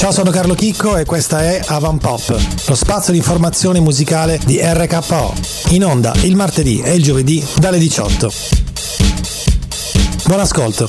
Ciao, 0.00 0.12
sono 0.12 0.30
Carlo 0.30 0.54
Chicco 0.54 0.96
e 0.96 1.04
questa 1.04 1.42
è 1.42 1.60
Avan 1.66 1.98
Pop, 1.98 2.34
lo 2.68 2.74
spazio 2.74 3.12
di 3.12 3.18
informazione 3.18 3.80
musicale 3.80 4.40
di 4.46 4.58
RKO. 4.58 5.34
In 5.72 5.84
onda 5.84 6.14
il 6.22 6.36
martedì 6.36 6.80
e 6.80 6.94
il 6.94 7.02
giovedì 7.02 7.46
dalle 7.58 7.76
18. 7.76 8.32
Buon 10.24 10.40
ascolto. 10.40 10.86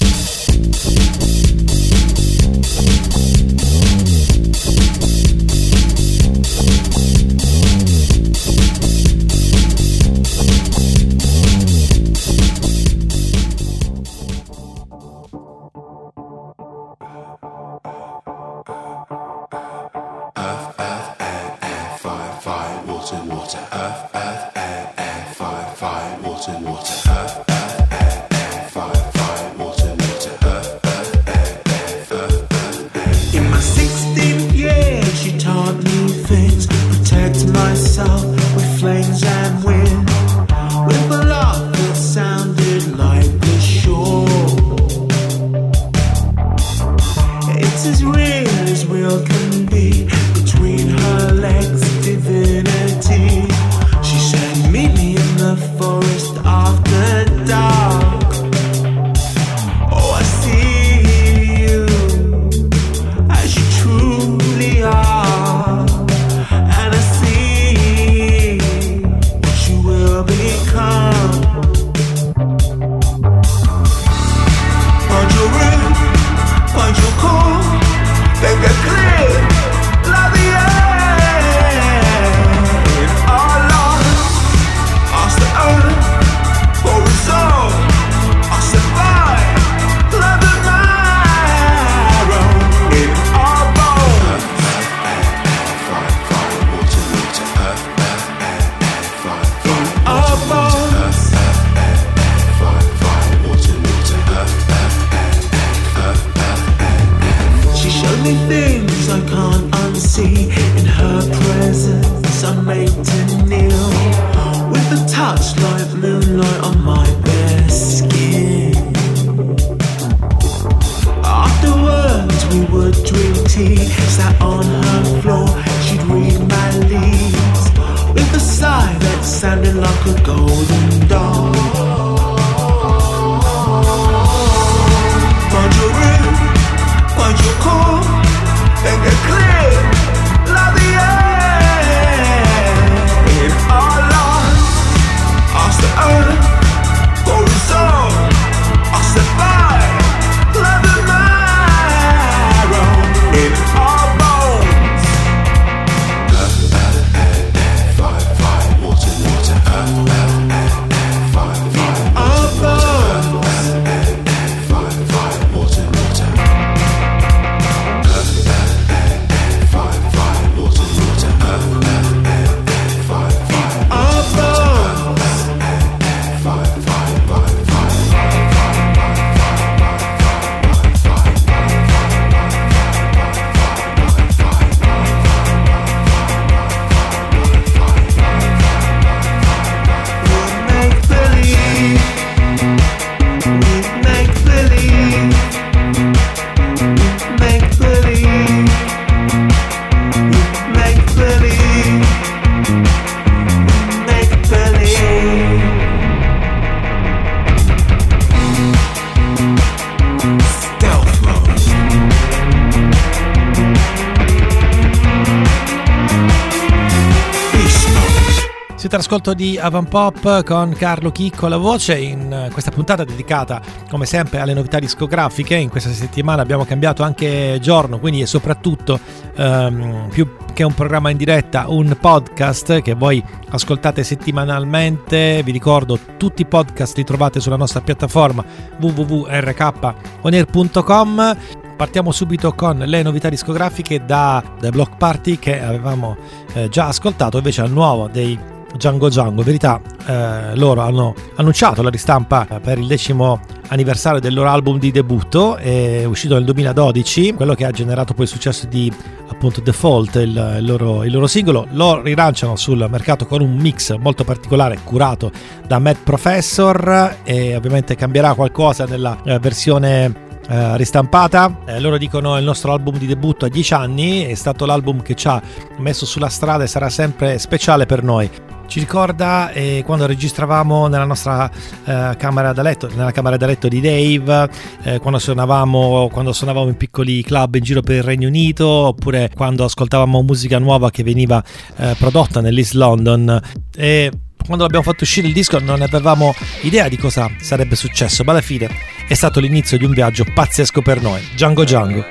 Siete 219.21 219.29
all'ascolto 219.29 219.33
di 219.33 219.57
Avan 219.59 219.87
Pop 219.87 220.43
con 220.43 220.73
Carlo 220.75 221.11
Chicco 221.11 221.45
alla 221.45 221.57
voce 221.57 221.95
in 221.97 222.33
eh, 222.33 222.49
questa 222.51 222.71
puntata 222.71 223.03
dedicata 223.03 223.61
come 223.87 224.07
sempre 224.07 224.39
alle 224.39 224.55
novità 224.55 224.79
discografiche. 224.79 225.53
In 225.55 225.69
questa 225.69 225.91
settimana 225.91 226.41
abbiamo 226.41 226.65
cambiato 226.65 227.03
anche 227.03 227.59
giorno, 227.61 227.99
quindi 227.99 228.21
è 228.21 228.25
soprattutto 228.25 228.99
ehm, 229.35 230.09
più 230.09 230.27
che 230.53 230.63
un 230.63 230.73
programma 230.73 231.11
in 231.11 231.17
diretta, 231.17 231.65
un 231.67 231.95
podcast 231.99 232.81
che 232.81 232.95
voi 232.95 233.23
ascoltate 233.49 234.03
settimanalmente. 234.03 235.43
Vi 235.43 235.51
ricordo 235.51 235.99
tutti 236.17 236.41
i 236.41 236.45
podcast 236.45 236.97
li 236.97 237.03
trovate 237.03 237.39
sulla 237.39 237.57
nostra 237.57 237.81
piattaforma 237.81 238.43
www.rkonair.com 238.79 241.37
partiamo 241.77 242.11
subito 242.11 242.53
con 242.53 242.77
le 242.77 243.01
novità 243.01 243.29
discografiche 243.29 244.05
da 244.05 244.43
The 244.59 244.69
Block 244.69 244.97
Party 244.97 245.39
che 245.39 245.59
avevamo 245.59 246.15
eh, 246.53 246.69
già 246.69 246.85
ascoltato 246.87 247.37
invece 247.37 247.61
al 247.61 247.71
nuovo 247.71 248.07
dei 248.07 248.50
Django 248.75 249.09
Django. 249.09 249.39
In 249.39 249.45
verità 249.45 249.81
eh, 250.05 250.55
loro 250.55 250.81
hanno 250.81 251.13
annunciato 251.35 251.81
la 251.81 251.89
ristampa 251.89 252.45
per 252.61 252.77
il 252.77 252.87
decimo 252.87 253.39
anniversario 253.71 254.19
del 254.19 254.33
loro 254.33 254.49
album 254.49 254.77
di 254.79 254.91
debutto, 254.91 255.55
è 255.55 256.03
uscito 256.03 256.33
nel 256.33 256.43
2012, 256.43 257.33
quello 257.33 257.53
che 257.53 257.65
ha 257.65 257.71
generato 257.71 258.13
poi 258.13 258.25
il 258.25 258.29
successo 258.29 258.67
di 258.67 258.91
appunto 259.29 259.61
Default, 259.61 260.15
il, 260.15 260.55
il, 260.59 260.65
loro, 260.65 261.03
il 261.03 261.11
loro 261.11 261.27
singolo. 261.27 261.67
Lo 261.71 262.01
rilanciano 262.01 262.55
sul 262.57 262.85
mercato 262.89 263.25
con 263.25 263.41
un 263.41 263.55
mix 263.55 263.95
molto 263.97 264.23
particolare 264.23 264.79
curato 264.83 265.31
da 265.65 265.79
Matt 265.79 266.03
Professor 266.03 267.17
e 267.23 267.55
ovviamente 267.55 267.95
cambierà 267.95 268.33
qualcosa 268.33 268.85
nella 268.85 269.17
eh, 269.23 269.39
versione 269.39 270.29
eh, 270.49 270.75
ristampata. 270.75 271.59
Eh, 271.65 271.79
loro 271.79 271.97
dicono 271.97 272.37
il 272.37 272.43
nostro 272.43 272.73
album 272.73 272.97
di 272.97 273.07
debutto 273.07 273.45
a 273.45 273.49
10 273.49 273.73
anni, 273.73 274.25
è 274.25 274.35
stato 274.35 274.65
l'album 274.65 275.01
che 275.01 275.15
ci 275.15 275.27
ha 275.29 275.41
messo 275.77 276.05
sulla 276.05 276.29
strada 276.29 276.65
e 276.65 276.67
sarà 276.67 276.89
sempre 276.89 277.39
speciale 277.39 277.85
per 277.85 278.03
noi. 278.03 278.29
Ci 278.71 278.79
ricorda 278.79 279.51
eh, 279.51 279.83
quando 279.85 280.05
registravamo 280.05 280.87
nella 280.87 281.03
nostra 281.03 281.51
eh, 281.83 282.15
camera 282.17 282.53
da 282.53 282.61
letto, 282.61 282.87
nella 282.95 283.11
camera 283.11 283.35
da 283.35 283.45
letto 283.45 283.67
di 283.67 283.81
Dave, 283.81 284.49
eh, 284.83 284.97
quando 284.99 285.19
suonavamo, 285.19 286.07
quando 286.09 286.31
suonavamo 286.31 286.69
in 286.69 286.77
piccoli 286.77 287.21
club 287.21 287.55
in 287.55 287.63
giro 287.63 287.81
per 287.81 287.97
il 287.97 288.03
Regno 288.03 288.29
Unito, 288.29 288.65
oppure 288.65 289.29
quando 289.35 289.65
ascoltavamo 289.65 290.21
musica 290.21 290.57
nuova 290.57 290.89
che 290.89 291.03
veniva 291.03 291.43
eh, 291.75 291.95
prodotta 291.99 292.39
nell'East 292.39 292.75
London. 292.75 293.41
E 293.75 294.09
quando 294.45 294.63
abbiamo 294.63 294.85
fatto 294.85 295.03
uscire 295.03 295.27
il 295.27 295.33
disco 295.33 295.59
non 295.59 295.81
avevamo 295.81 296.33
idea 296.61 296.87
di 296.87 296.95
cosa 296.95 297.29
sarebbe 297.41 297.75
successo, 297.75 298.23
ma 298.23 298.31
alla 298.31 298.39
fine 298.39 298.69
è 299.05 299.13
stato 299.15 299.41
l'inizio 299.41 299.77
di 299.77 299.83
un 299.83 299.91
viaggio 299.91 300.23
pazzesco 300.33 300.81
per 300.81 301.01
noi. 301.01 301.19
Django 301.33 301.65
Django. 301.65 302.05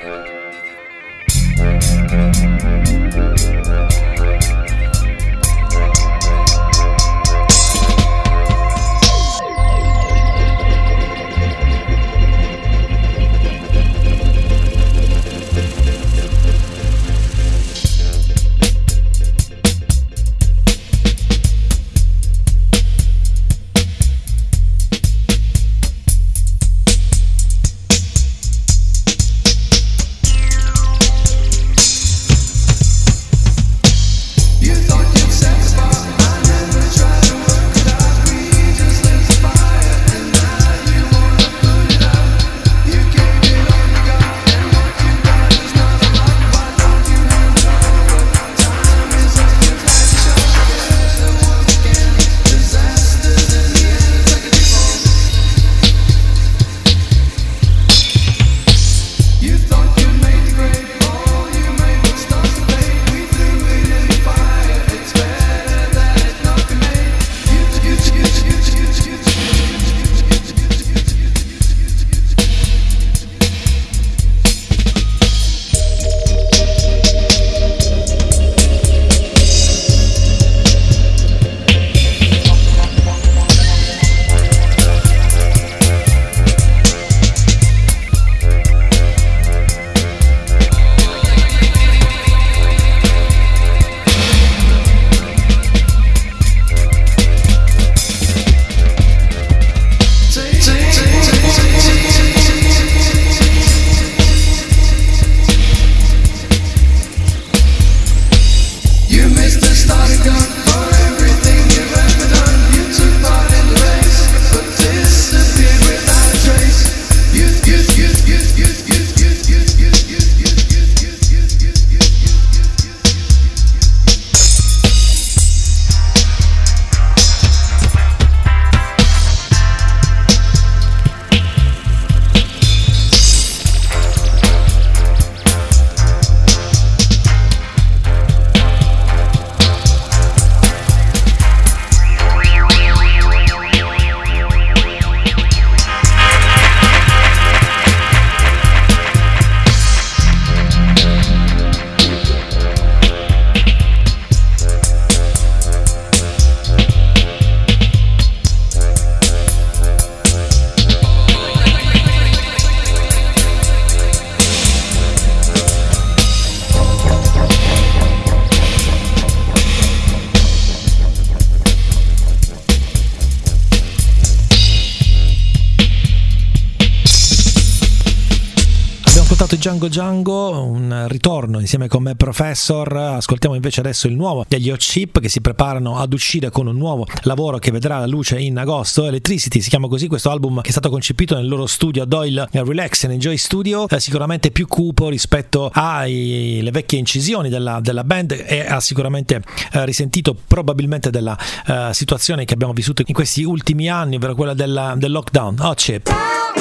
Django 179.61 179.89
Django, 179.89 180.63
un 180.63 181.05
ritorno 181.07 181.59
insieme 181.59 181.87
con 181.87 182.01
me 182.01 182.15
Professor, 182.15 182.91
ascoltiamo 182.97 183.53
invece 183.53 183.79
adesso 183.81 184.07
il 184.07 184.15
nuovo 184.15 184.43
degli 184.47 184.71
Hot 184.71 184.79
Chip 184.79 185.19
che 185.19 185.29
si 185.29 185.39
preparano 185.39 185.99
ad 185.99 186.13
uscire 186.13 186.49
con 186.49 186.65
un 186.65 186.75
nuovo 186.75 187.05
lavoro 187.25 187.59
che 187.59 187.69
vedrà 187.69 187.99
la 187.99 188.07
luce 188.07 188.39
in 188.39 188.57
agosto, 188.57 189.05
Electricity 189.05 189.61
si 189.61 189.69
chiama 189.69 189.87
così 189.87 190.07
questo 190.07 190.31
album 190.31 190.61
che 190.61 190.69
è 190.69 190.71
stato 190.71 190.89
concepito 190.89 191.35
nel 191.35 191.47
loro 191.47 191.67
studio 191.67 192.05
Doyle 192.05 192.49
Relax 192.51 193.03
and 193.03 193.13
Enjoy 193.13 193.37
Studio, 193.37 193.87
eh, 193.87 193.99
sicuramente 193.99 194.49
più 194.49 194.65
cupo 194.65 195.09
rispetto 195.09 195.69
alle 195.71 196.71
vecchie 196.71 196.97
incisioni 196.97 197.47
della, 197.47 197.79
della 197.81 198.03
band 198.03 198.31
e 198.31 198.65
ha 198.65 198.79
sicuramente 198.79 199.43
eh, 199.73 199.85
risentito 199.85 200.35
probabilmente 200.47 201.11
della 201.11 201.37
eh, 201.67 201.89
situazione 201.93 202.45
che 202.45 202.55
abbiamo 202.55 202.73
vissuto 202.73 203.03
in 203.05 203.13
questi 203.13 203.43
ultimi 203.43 203.91
anni, 203.91 204.15
ovvero 204.15 204.33
quella 204.33 204.55
della, 204.55 204.95
del 204.97 205.11
lockdown. 205.11 205.57
Hot 205.59 205.77
Chip. 205.77 206.60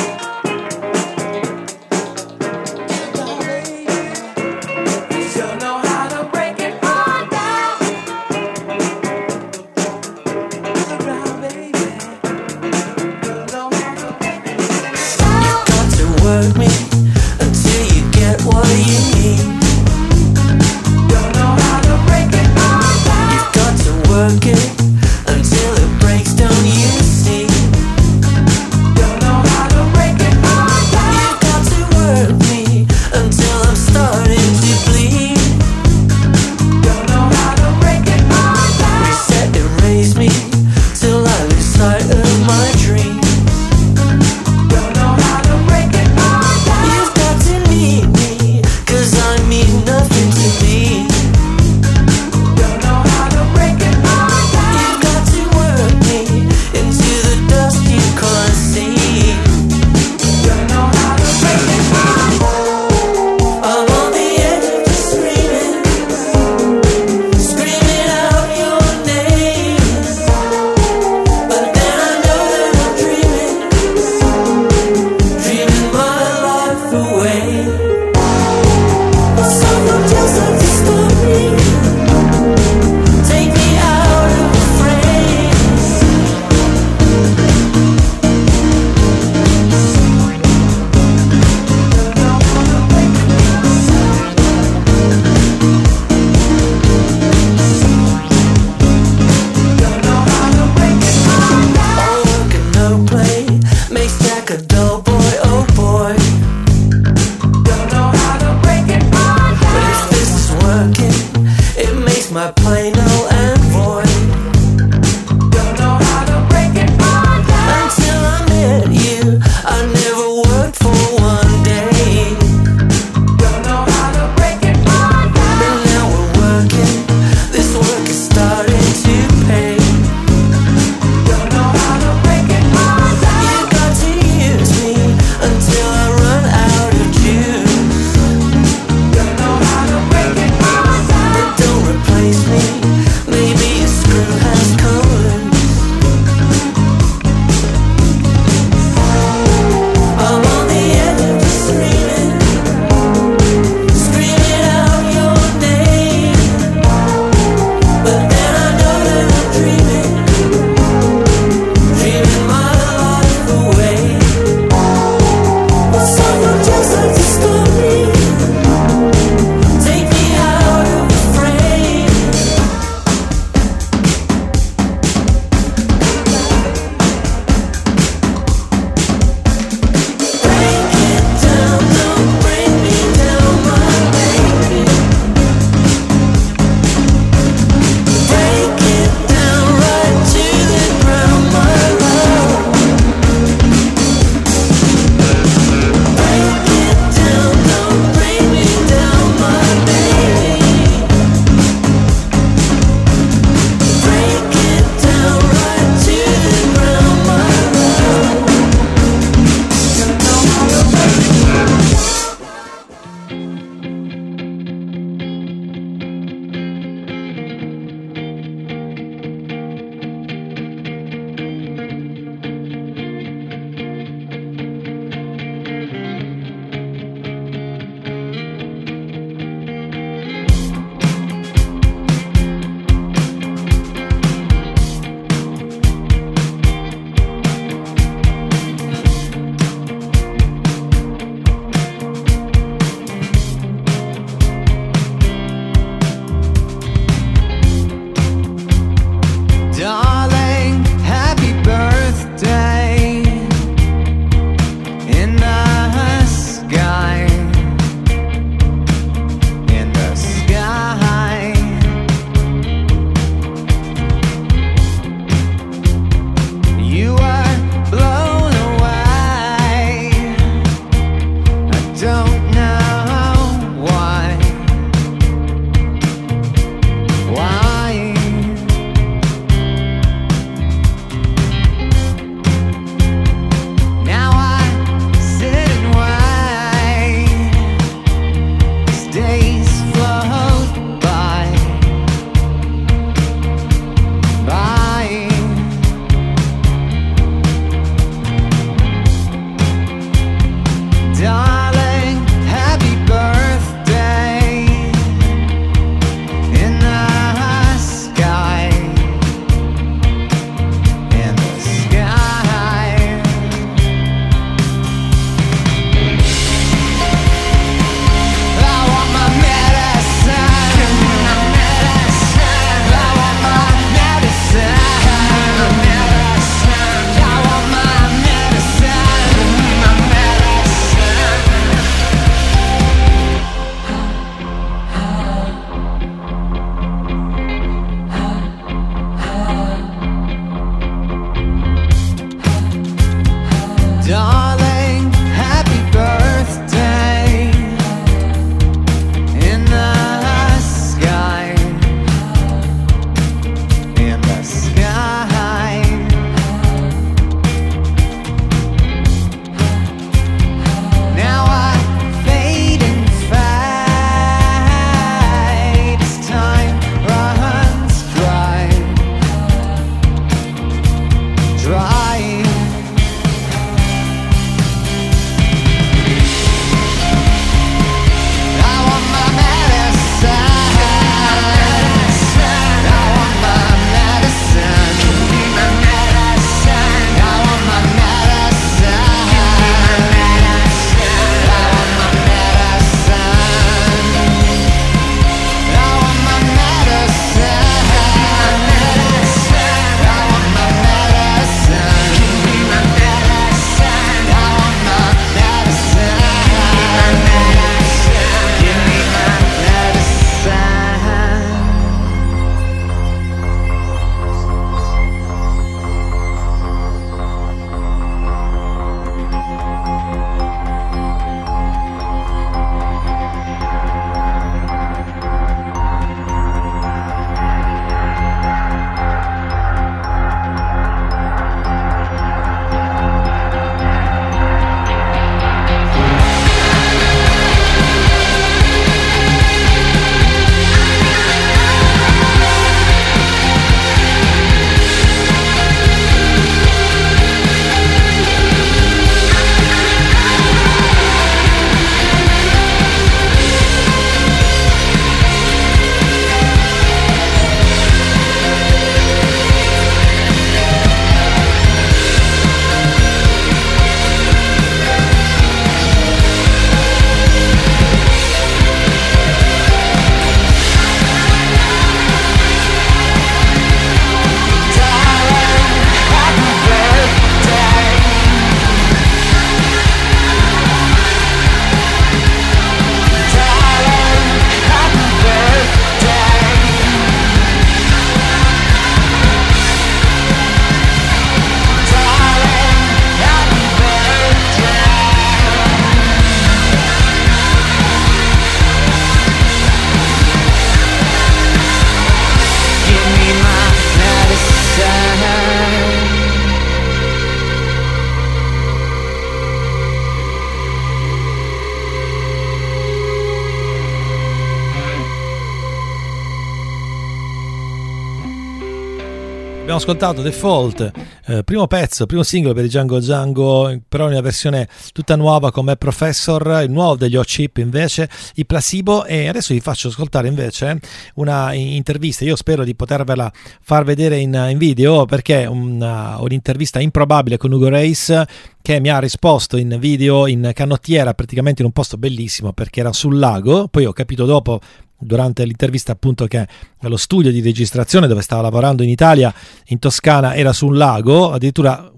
Ascoltato 519.91 520.23
Default, 520.23 520.93
eh, 521.27 521.43
primo 521.43 521.67
pezzo, 521.67 522.07
primo 522.07 522.23
singolo 522.23 522.55
per 522.55 522.65
i 522.65 522.69
Django 522.69 523.01
Django, 523.01 523.77
però 523.89 524.05
in 524.05 524.13
una 524.13 524.21
versione 524.21 524.69
tutta 524.93 525.17
nuova 525.17 525.51
come 525.51 525.75
Professor, 525.75 526.63
il 526.63 526.71
nuovo 526.71 526.95
degli 526.95 527.17
Hot 527.17 527.27
Chip 527.27 527.57
invece, 527.57 528.09
i 528.37 528.47
Placebo 528.47 529.05
e 529.05 529.27
adesso 529.27 529.53
vi 529.53 529.59
faccio 529.59 529.89
ascoltare 529.89 530.29
invece 530.29 530.79
una 531.15 531.53
intervista, 531.55 532.25
io 532.25 532.37
spero 532.37 532.63
di 532.63 532.77
potervela 532.77 533.33
far 533.61 533.83
vedere 533.83 534.19
in, 534.19 534.33
in 534.51 534.59
video 534.59 535.07
perché 535.07 535.47
una, 535.47 536.19
un'intervista 536.21 536.79
improbabile 536.79 537.37
con 537.37 537.51
Ugo 537.51 537.69
Reis 537.69 538.23
che 538.63 538.79
mi 538.79 538.91
ha 538.91 539.01
risposto 539.01 539.57
in 539.57 539.77
video 539.81 540.29
in 540.29 540.53
canottiera 540.55 541.15
praticamente 541.15 541.63
in 541.63 541.67
un 541.67 541.73
posto 541.73 541.97
bellissimo 541.97 542.53
perché 542.53 542.79
era 542.79 542.93
sul 542.93 543.19
lago, 543.19 543.67
poi 543.67 543.87
ho 543.87 543.93
capito 543.93 544.25
dopo 544.25 544.61
durante 545.01 545.45
l'intervista 545.45 545.93
appunto 545.93 546.27
che 546.27 546.47
lo 546.81 546.97
studio 546.97 547.33
di 547.33 547.41
registrazione 547.41 548.07
dove 548.07 548.23
stava 548.23 548.43
lavorando 548.43 548.83
in 548.83 548.91
Italia, 548.91 549.33
in 549.67 549.79
Toscana, 549.79 550.35
era 550.35 550.53
su 550.53 550.67
un 550.67 550.77
lago, 550.77 551.33
addirittura 551.33 551.91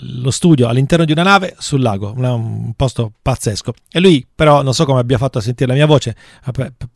lo 0.00 0.30
studio 0.30 0.68
all'interno 0.68 1.04
di 1.04 1.12
una 1.12 1.22
nave 1.22 1.54
sul 1.58 1.80
lago, 1.80 2.12
un 2.16 2.72
posto 2.76 3.12
pazzesco. 3.22 3.72
E 3.90 4.00
lui 4.00 4.26
però 4.32 4.62
non 4.62 4.74
so 4.74 4.84
come 4.84 5.00
abbia 5.00 5.18
fatto 5.18 5.38
a 5.38 5.40
sentire 5.40 5.70
la 5.70 5.76
mia 5.76 5.86
voce, 5.86 6.14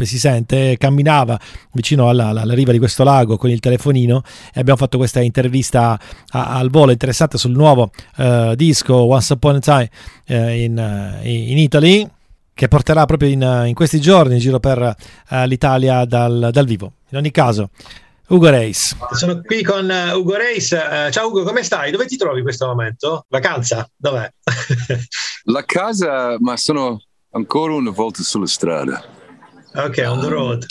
si 0.03 0.19
sente, 0.19 0.77
camminava 0.77 1.39
vicino 1.73 2.09
alla, 2.09 2.29
alla 2.29 2.55
riva 2.55 2.73
di 2.73 2.79
questo 2.79 3.05
lago 3.05 3.37
con 3.37 3.51
il 3.51 3.61
telefonino 3.61 4.23
e 4.53 4.61
abbiamo 4.61 4.79
fatto 4.79 4.99
questa 4.99 5.21
intervista 5.21 5.99
a, 6.31 6.55
al 6.55 6.71
volo 6.71 6.93
interessante 6.93 7.39
sul 7.39 7.53
nuovo 7.53 7.91
uh, 8.17 8.55
disco 8.55 8.95
Once 8.95 9.33
Upon 9.33 9.57
a 9.57 9.61
Time 9.61 9.91
uh, 10.29 10.49
in, 10.51 11.19
uh, 11.23 11.27
in 11.27 11.59
Italy 11.59 12.09
che 12.55 12.69
porterà 12.69 13.05
proprio 13.07 13.29
in, 13.29 13.65
in, 13.67 13.75
questi 13.75 14.01
giorni 14.01 14.35
in 14.35 14.41
giro 14.41 14.61
per 14.61 14.79
uh, 14.81 15.45
l'Italia 15.45 16.05
dal, 16.05 16.51
dal, 16.53 16.67
vivo. 16.67 16.95
In 17.11 17.19
ogni 17.19 17.31
caso, 17.31 17.71
Ugo 18.29 18.49
Reis. 18.49 18.97
Sono 19.13 19.41
qui 19.43 19.63
con 19.63 19.89
uh, 19.89 20.17
Ugo 20.17 20.37
Reis. 20.37 20.71
Uh, 20.71 21.11
ciao 21.11 21.29
Ugo, 21.29 21.45
come 21.45 21.63
stai? 21.63 21.91
Dove 21.91 22.07
ti 22.07 22.17
trovi 22.17 22.39
in 22.39 22.45
questo 22.45 22.67
momento? 22.67 23.27
Vacanza? 23.29 23.89
Dov'è? 23.97 24.31
La 25.45 25.65
casa, 25.65 26.37
ma 26.39 26.57
sono 26.57 27.01
ancora 27.31 27.75
una 27.75 27.91
volta 27.91 28.23
sulla 28.23 28.47
strada. 28.47 29.03
Ok, 29.75 30.05
on 30.07 30.21
the 30.21 30.29
road. 30.29 30.67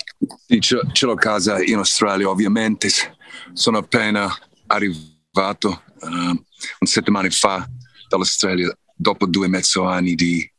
Sì, 0.45 0.59
ce, 0.59 0.79
ce 0.91 1.05
l'ho 1.07 1.15
casa 1.15 1.61
in 1.61 1.77
Australia, 1.77 2.29
ovviamente. 2.29 2.89
Sono 3.53 3.79
appena 3.79 4.31
arrivato 4.67 5.83
un 6.03 6.87
settimana 6.87 7.27
fa 7.29 7.67
dall'Australia 8.07 8.71
dopo 8.95 9.25
due 9.25 9.47
e 9.47 9.49
mezzo 9.49 9.85
anni 9.85 10.15
di 10.15 10.49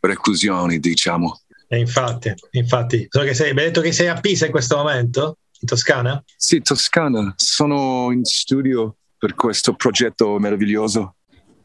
reclusioni, 0.00 0.78
diciamo. 0.78 1.40
E 1.68 1.78
infatti, 1.78 2.34
infatti, 2.52 3.06
so 3.08 3.20
che 3.20 3.34
sei, 3.34 3.52
mi 3.52 3.60
hai 3.60 3.66
detto 3.66 3.80
che 3.80 3.92
sei 3.92 4.08
a 4.08 4.18
Pisa 4.18 4.46
in 4.46 4.50
questo 4.50 4.76
momento, 4.76 5.38
in 5.60 5.68
Toscana? 5.68 6.22
Sì, 6.36 6.60
Toscana. 6.60 7.32
Sono 7.36 8.10
in 8.10 8.24
studio 8.24 8.96
per 9.16 9.34
questo 9.34 9.74
progetto 9.74 10.38
meraviglioso. 10.38 11.14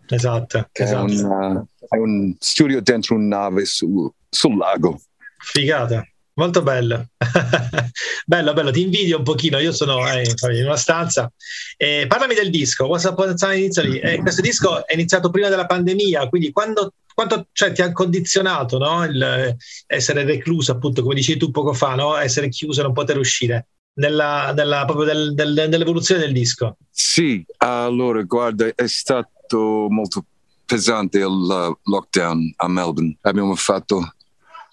Esatto, 0.07 0.67
esatto. 0.71 1.05
È, 1.07 1.15
un, 1.15 1.65
è, 1.87 1.97
un, 1.97 2.35
studio 2.37 2.81
dentro 2.81 3.15
un 3.15 3.27
nave 3.27 3.65
su, 3.65 4.11
sul 4.29 4.57
lago. 4.57 5.01
Figata. 5.37 6.05
Molto 6.37 6.61
bello, 6.61 7.11
bello, 8.27 8.51
bello, 8.51 8.69
ti 8.69 8.81
invidio 8.81 9.19
un 9.19 9.23
pochino, 9.23 9.57
io 9.57 9.71
sono 9.71 10.05
eh, 10.05 10.23
in 10.51 10.65
una 10.65 10.75
stanza. 10.75 11.31
Eh, 11.77 12.07
parlami 12.09 12.33
del 12.33 12.49
disco, 12.49 12.87
What's 12.87 13.05
Up 13.05 13.35
Time 13.35 13.55
in 13.55 13.63
Italy. 13.63 13.99
Eh, 13.99 14.17
questo 14.17 14.41
disco 14.41 14.85
è 14.85 14.95
iniziato 14.95 15.29
prima 15.29 15.47
della 15.47 15.65
pandemia, 15.65 16.27
quindi 16.27 16.51
quando, 16.51 16.91
quanto 17.15 17.47
cioè, 17.53 17.71
ti 17.71 17.81
ha 17.81 17.91
condizionato 17.93 18.77
no? 18.77 19.05
il 19.05 19.21
eh, 19.21 19.55
essere 19.87 20.25
recluso, 20.25 20.73
appunto, 20.73 21.01
come 21.01 21.15
dicevi 21.15 21.39
tu 21.39 21.49
poco 21.49 21.73
fa, 21.73 21.95
no? 21.95 22.17
essere 22.17 22.49
chiuso 22.49 22.81
e 22.81 22.83
non 22.83 22.93
poter 22.93 23.17
uscire? 23.17 23.67
Nella, 23.95 24.51
nella, 24.53 24.83
proprio 24.83 25.05
del, 25.05 25.33
del, 25.33 25.53
nell'evoluzione 25.69 26.19
del 26.19 26.33
disco? 26.33 26.75
Sì, 26.91 27.43
allora 27.59 28.21
guarda, 28.23 28.67
è 28.75 28.87
stato 28.87 29.87
molto 29.89 30.25
pesante 30.65 31.19
il 31.19 31.77
lockdown 31.81 32.53
a 32.57 32.67
Melbourne. 32.67 33.17
Abbiamo 33.21 33.55
fatto 33.55 34.15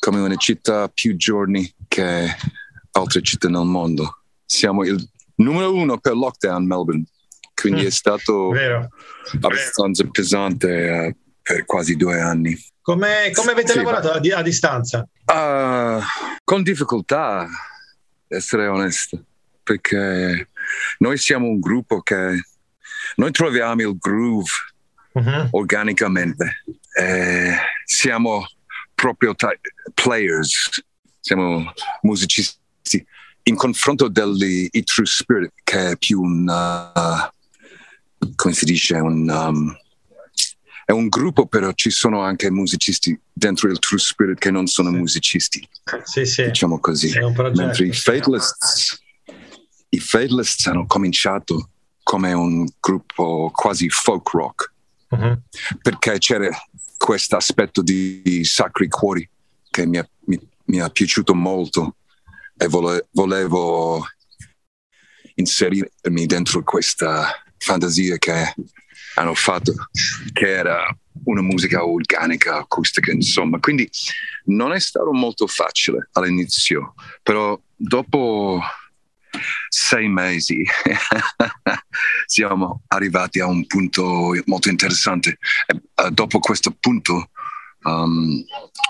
come 0.00 0.18
una 0.18 0.34
città 0.34 0.88
più 0.88 1.14
giorni 1.14 1.72
che 1.86 2.26
altre 2.90 3.22
città 3.22 3.48
nel 3.48 3.64
mondo. 3.64 4.22
Siamo 4.44 4.82
il 4.82 5.08
numero 5.36 5.72
uno 5.72 5.98
per 5.98 6.14
lockdown 6.14 6.66
Melbourne, 6.66 7.04
quindi 7.54 7.82
mm. 7.82 7.86
è 7.86 7.90
stato 7.90 8.48
Vero. 8.48 8.88
abbastanza 9.40 10.04
pesante 10.10 11.14
uh, 11.14 11.21
per 11.42 11.64
quasi 11.64 11.96
due 11.96 12.20
anni. 12.20 12.56
Come, 12.80 13.30
come 13.32 13.52
avete 13.52 13.72
sì, 13.72 13.78
lavorato 13.78 14.10
a, 14.10 14.20
a, 14.38 14.42
distanza? 14.42 15.06
Uh, 15.24 16.00
con 16.42 16.62
difficoltà, 16.62 17.48
essere 18.28 18.66
onesto, 18.66 19.22
perché 19.62 20.48
noi 20.98 21.16
siamo 21.16 21.46
un 21.46 21.60
gruppo 21.60 22.00
che 22.00 22.42
noi 23.16 23.30
troviamo 23.30 23.82
il 23.82 23.96
groove 23.98 24.50
uh-huh. 25.12 25.48
organicamente. 25.52 26.62
Eh, 26.98 27.54
siamo 27.84 28.46
proprio 28.94 29.34
t- 29.34 29.58
players, 29.94 30.82
siamo 31.20 31.72
musicisti, 32.02 33.04
in 33.44 33.56
confronto 33.56 34.08
degli 34.08 34.68
True 34.84 35.06
Spirit, 35.06 35.52
che 35.64 35.90
è 35.90 35.96
più 35.96 36.20
un, 36.20 36.48
uh, 36.48 38.28
come 38.36 38.54
si 38.54 38.64
dice, 38.64 38.96
un, 38.96 39.28
um, 39.28 39.76
è 40.84 40.92
un 40.92 41.08
gruppo, 41.08 41.46
però 41.46 41.72
ci 41.72 41.90
sono 41.90 42.20
anche 42.20 42.50
musicisti 42.50 43.18
dentro 43.32 43.70
il 43.70 43.78
True 43.78 43.98
Spirit 43.98 44.38
che 44.38 44.50
non 44.50 44.66
sono 44.66 44.90
musicisti, 44.90 45.66
sì, 46.04 46.24
sì. 46.24 46.44
diciamo 46.44 46.78
così. 46.80 47.12
Mentre 47.54 47.86
i 47.86 47.92
Fatalists, 47.92 49.00
i 49.90 49.98
Fatalists 49.98 50.66
hanno 50.66 50.86
cominciato 50.86 51.70
come 52.02 52.32
un 52.32 52.66
gruppo 52.80 53.50
quasi 53.52 53.88
folk 53.88 54.28
rock, 54.30 54.72
uh-huh. 55.10 55.40
perché 55.80 56.18
c'era 56.18 56.48
questo 56.96 57.36
aspetto 57.36 57.82
di 57.82 58.42
Sacri 58.44 58.88
Cuori 58.88 59.28
che 59.70 59.86
mi 59.86 59.98
è, 59.98 60.08
mi, 60.26 60.38
mi 60.66 60.78
è 60.78 60.90
piaciuto 60.90 61.34
molto 61.34 61.96
e 62.56 62.68
vole, 62.68 63.08
volevo 63.12 64.04
inserirmi 65.34 66.26
dentro 66.26 66.62
questa 66.62 67.42
fantasia 67.56 68.18
che 68.18 68.54
hanno 69.14 69.34
fatto, 69.34 69.72
che 70.32 70.48
era 70.48 70.84
una 71.24 71.42
musica 71.42 71.84
organica, 71.84 72.58
acustica, 72.58 73.12
insomma. 73.12 73.58
Quindi 73.58 73.88
non 74.46 74.72
è 74.72 74.80
stato 74.80 75.12
molto 75.12 75.46
facile 75.46 76.08
all'inizio, 76.12 76.94
però 77.22 77.60
dopo 77.74 78.60
sei 79.68 80.08
mesi 80.08 80.62
siamo 82.26 82.82
arrivati 82.88 83.40
a 83.40 83.46
un 83.46 83.66
punto 83.66 84.34
molto 84.46 84.68
interessante. 84.68 85.38
E, 85.66 86.04
uh, 86.04 86.10
dopo 86.10 86.38
questo 86.38 86.76
punto 86.78 87.30
um, 87.84 88.42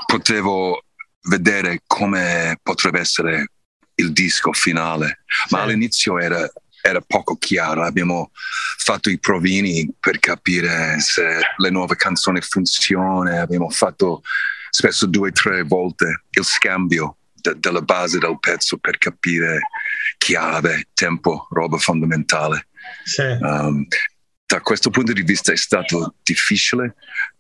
potevo 0.07 0.85
vedere 1.23 1.83
come 1.87 2.59
potrebbe 2.63 3.01
essere 3.01 3.53
il 3.95 4.13
disco 4.13 4.53
finale, 4.53 5.23
sì. 5.27 5.55
ma 5.55 5.63
all'inizio 5.63 6.19
era, 6.19 6.51
era 6.83 7.01
poco 7.01 7.37
chiaro. 7.37 7.85
Abbiamo 7.85 8.31
fatto 8.77 9.09
i 9.09 9.19
provini 9.19 9.89
per 9.99 10.19
capire 10.19 10.99
se 11.01 11.39
le 11.57 11.71
nuove 11.71 11.97
canzoni 11.97 12.41
funzionano, 12.41 13.41
abbiamo 13.41 13.71
fatto 13.71 14.23
spesso 14.69 15.07
due 15.07 15.29
o 15.29 15.33
tre 15.33 15.63
volte 15.63 16.25
il 16.31 16.45
scambio 16.45 17.19
de- 17.35 17.59
della 17.59 17.83
base 17.83 18.19
del 18.19 18.39
pezzo 18.41 18.79
per 18.79 18.99
capire 18.99 19.61
chiave, 20.19 20.89
tempo, 20.95 21.47
roba 21.51 21.79
fondamentale. 21.79 22.69
Sì. 23.05 23.23
Um, 23.23 23.87
da 24.47 24.61
questo 24.61 24.91
punto 24.91 25.13
di 25.13 25.23
vista 25.23 25.53
è 25.53 25.57
stato 25.57 26.15
difficile, 26.23 26.95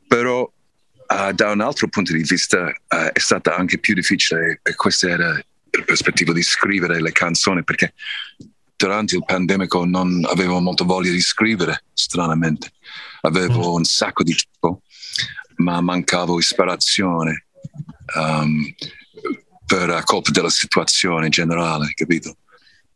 però 0.07 0.42
uh, 0.42 1.33
da 1.33 1.50
un 1.50 1.61
altro 1.61 1.88
punto 1.88 2.12
di 2.12 2.22
vista 2.22 2.66
uh, 2.66 3.11
è 3.12 3.18
stato 3.18 3.52
anche 3.52 3.78
più 3.78 3.94
difficile 3.94 4.61
e 4.62 4.74
questa 4.74 5.09
era 5.09 5.28
la 5.33 5.85
prospettiva 5.85 6.33
di 6.33 6.42
scrivere 6.42 7.00
le 7.00 7.12
canzoni 7.12 7.64
perché 7.64 7.94
durante 8.87 9.14
il 9.14 9.25
pandemico 9.25 9.85
non 9.85 10.25
avevo 10.29 10.59
molto 10.59 10.85
voglia 10.85 11.12
di 11.12 11.21
scrivere, 11.21 11.85
stranamente. 11.92 12.73
Avevo 13.21 13.71
mm. 13.71 13.75
un 13.75 13.85
sacco 13.85 14.25
di 14.25 14.35
tempo, 14.35 14.83
ma 15.57 15.81
mancavo 15.81 16.38
ispirazione. 16.38 17.47
Um, 18.16 18.75
per 19.64 20.03
colpa 20.05 20.31
della 20.33 20.51
situazione 20.51 21.29
generale, 21.29 21.92
capito? 21.95 22.37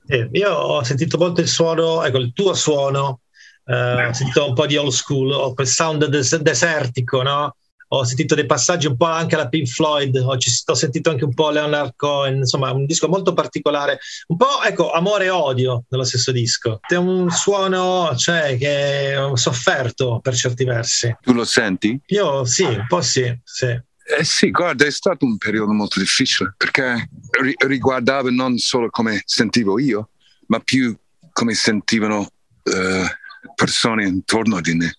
Eh, 0.09 0.29
io 0.33 0.51
ho 0.53 0.83
sentito 0.83 1.17
molto 1.19 1.41
il 1.41 1.49
suono, 1.49 2.05
ecco 2.05 2.19
il 2.19 2.33
tuo 2.35 2.53
suono, 2.55 3.21
eh, 3.65 4.07
ho 4.07 4.13
sentito 4.13 4.47
un 4.47 4.55
po' 4.55 4.67
di 4.67 4.77
old 4.77 4.91
school, 4.91 5.31
ho 5.31 5.55
quel 5.55 5.69
sound 5.69 6.05
des- 6.07 6.37
desertico, 6.37 7.23
no? 7.23 7.57
Ho 7.89 8.05
sentito 8.05 8.35
dei 8.35 8.47
passaggi 8.47 8.87
un 8.87 8.97
po' 8.97 9.07
anche 9.07 9.35
alla 9.35 9.49
Pink 9.49 9.69
Floyd, 9.69 10.17
ho, 10.17 10.37
ci, 10.37 10.51
ho 10.65 10.75
sentito 10.75 11.11
anche 11.11 11.25
un 11.25 11.35
po' 11.35 11.51
Leonard 11.51 11.93
Cohen, 11.97 12.37
insomma 12.39 12.73
un 12.73 12.85
disco 12.85 13.09
molto 13.09 13.33
particolare, 13.33 13.99
un 14.29 14.37
po' 14.37 14.63
ecco 14.65 14.91
amore 14.91 15.27
e 15.27 15.31
odio 15.31 15.85
nello 15.89 16.05
stesso 16.05 16.33
disco. 16.33 16.81
È 16.81 16.97
un 16.97 17.31
suono 17.31 18.15
cioè, 18.17 18.57
che 18.59 19.13
è 19.13 19.31
sofferto 19.35 20.21
per 20.21 20.35
certi 20.35 20.65
versi. 20.65 21.15
Tu 21.21 21.33
lo 21.33 21.45
senti? 21.45 22.01
Io 22.07 22.45
sì, 22.45 22.65
un 22.65 22.87
po' 22.89 23.03
sì, 23.03 23.39
sì. 23.45 23.67
Eh 24.09 24.23
sì, 24.23 24.51
guarda, 24.51 24.85
è 24.85 24.91
stato 24.91 25.25
un 25.25 25.37
periodo 25.37 25.73
molto 25.73 25.99
difficile 25.99 26.55
perché 26.57 27.09
ri- 27.43 27.57
riguardava 27.67 28.31
non 28.31 28.57
solo 28.59 28.89
come 28.89 29.23
sentivo 29.25 29.81
io, 29.81 30.11
ma 30.47 30.61
più 30.61 30.97
come 31.33 31.55
sentivano 31.55 32.21
uh, 32.21 33.53
persone 33.55 34.07
intorno 34.07 34.61
di 34.61 34.75
me. 34.75 34.97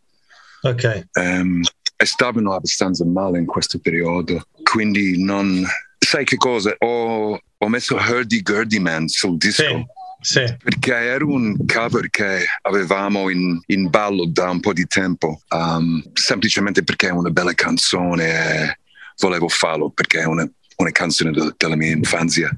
Ok. 0.62 1.08
Um, 1.14 1.62
stavano 2.06 2.54
abbastanza 2.54 3.06
male 3.06 3.40
in 3.40 3.46
questo 3.46 3.80
periodo, 3.80 4.48
quindi 4.64 5.24
non... 5.24 5.66
Sai 5.98 6.24
che 6.24 6.38
cosa? 6.38 6.74
Ho, 6.78 7.38
ho 7.58 7.68
messo 7.68 7.96
Hurdy 7.96 8.42
Gurdy 8.42 8.80
Man 8.80 9.08
sul 9.08 9.38
disco. 9.38 9.64
Sì. 9.64 9.86
Sì. 10.20 10.56
Perché 10.64 10.94
era 10.94 11.24
un 11.24 11.56
cover 11.66 12.10
che 12.10 12.46
avevamo 12.64 13.30
in, 13.30 13.60
in 13.68 13.90
ballo 13.90 14.26
da 14.28 14.50
un 14.50 14.60
po' 14.60 14.74
di 14.74 14.86
tempo, 14.88 15.42
um, 15.50 16.04
semplicemente 16.14 16.84
perché 16.84 17.10
è 17.10 17.12
una 17.12 17.30
bella 17.30 17.54
canzone 17.54 18.26
e 18.26 18.80
volevo 19.20 19.48
farlo 19.48 19.92
perché 19.92 20.22
è 20.22 20.26
una, 20.26 20.50
una 20.78 20.92
canzone 20.92 21.32
de, 21.32 21.54
della 21.56 21.76
mia 21.76 21.92
infanzia. 21.92 22.50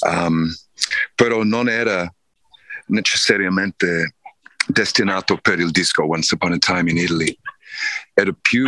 Um, 0.00 0.54
però 1.14 1.42
non 1.42 1.68
era 1.68 2.12
necessariamente 2.88 4.16
destinato 4.66 5.38
per 5.38 5.58
il 5.60 5.70
disco 5.70 6.06
Once 6.06 6.34
Upon 6.34 6.52
a 6.52 6.58
Time 6.58 6.90
in 6.90 6.98
Italy. 6.98 7.38
Era 8.14 8.32
più 8.40 8.66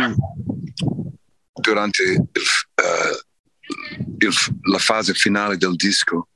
durante 1.53 2.03
il, 2.03 2.19
uh, 2.19 3.95
il, 4.17 4.33
la 4.63 4.77
fase 4.77 5.13
finale 5.13 5.57
del 5.57 5.75
disco 5.75 6.29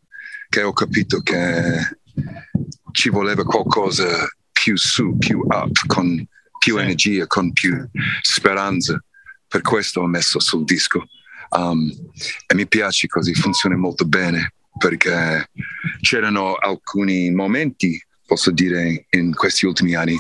che 0.50 0.62
ho 0.62 0.74
capito 0.74 1.22
che 1.22 1.98
ci 2.92 3.10
voleva 3.10 3.44
qualcosa 3.44 4.28
più 4.52 4.78
su, 4.78 5.18
più 5.18 5.40
up, 5.48 5.86
con 5.88 6.26
più 6.58 6.78
energia, 6.78 7.28
con 7.28 7.52
più 7.52 7.88
speranza. 8.22 9.04
Per 9.48 9.62
questo 9.62 10.02
ho 10.02 10.08
messo 10.08 10.40
sul 10.40 10.64
disco. 10.64 11.08
Um, 11.50 11.92
e 12.48 12.56
mi 12.56 12.68
piace 12.68 13.08
così, 13.08 13.34
funziona 13.36 13.78
molto 13.78 14.06
bene 14.06 14.54
perché 14.78 15.50
c'erano 16.02 16.56
alcuni 16.56 17.32
momenti, 17.32 18.04
posso 18.26 18.52
dire, 18.52 19.06
in 19.12 19.34
questi 19.34 19.66
ultimi 19.66 19.96
anni 19.96 20.20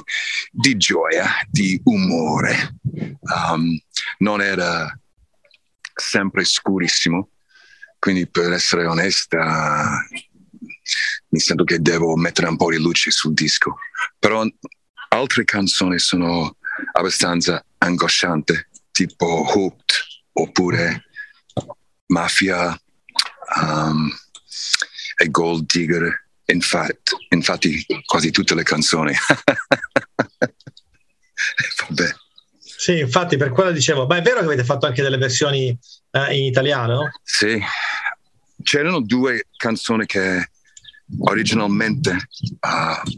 di 0.52 0.78
gioia, 0.78 1.28
di 1.50 1.80
umore. 1.84 2.78
Um, 3.22 3.78
non 4.20 4.42
era 4.42 4.88
sempre 5.94 6.44
scurissimo, 6.44 7.30
quindi 8.00 8.28
per 8.28 8.52
essere 8.52 8.86
onesta 8.86 10.00
mi 11.30 11.40
sento 11.40 11.64
che 11.64 11.80
devo 11.80 12.16
mettere 12.16 12.48
un 12.48 12.58
po' 12.58 12.70
di 12.70 12.78
luce 12.78 13.12
sul 13.12 13.34
disco. 13.34 13.78
Però 14.20 14.46
altre 15.10 15.44
canzoni 15.44 16.00
sono 16.00 16.58
abbastanza 16.94 17.64
angoscianti, 17.78 18.54
tipo 18.92 19.26
Hooked 19.26 19.94
oppure 20.34 21.06
Mafia 22.08 22.80
um, 23.62 24.14
e 25.18 25.30
Gold 25.30 25.66
Digger. 25.66 26.25
Infatti, 26.48 27.16
infatti, 27.30 27.86
quasi 28.06 28.32
tutte 28.32 28.54
le 28.56 28.64
canzoni. 28.64 29.14
Vabbè. 31.88 32.16
Sì, 32.60 33.00
infatti 33.00 33.38
per 33.38 33.52
quello 33.52 33.72
dicevo, 33.72 34.06
ma 34.06 34.18
è 34.18 34.22
vero 34.22 34.40
che 34.40 34.46
avete 34.46 34.64
fatto 34.64 34.86
anche 34.86 35.02
delle 35.02 35.18
versioni 35.18 35.76
eh, 36.12 36.38
in 36.38 36.44
italiano? 36.44 37.10
Sì, 37.24 37.60
c'erano 38.62 39.02
due 39.02 39.48
canzoni 39.56 40.06
che 40.06 40.50
originalmente 41.20 42.12
uh, 42.12 43.10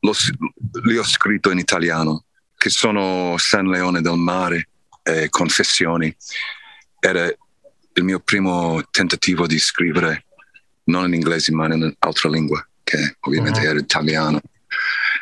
lo, 0.00 0.12
li 0.84 0.96
ho 0.96 1.04
scritto 1.04 1.50
in 1.50 1.58
italiano, 1.58 2.24
che 2.56 2.70
sono 2.70 3.36
San 3.36 3.66
Leone 3.66 4.00
del 4.00 4.16
Mare 4.16 4.68
e 5.02 5.28
Confessioni. 5.28 6.14
Era 6.98 7.26
il 7.26 8.04
mio 8.04 8.20
primo 8.20 8.82
tentativo 8.90 9.46
di 9.46 9.58
scrivere 9.58 10.26
non 10.90 11.06
in 11.06 11.14
inglese 11.14 11.52
ma 11.52 11.66
in 11.66 11.72
un'altra 11.72 12.28
lingua, 12.28 12.66
che 12.82 13.16
ovviamente 13.20 13.60
uh-huh. 13.60 13.66
era 13.66 13.78
italiano. 13.78 14.40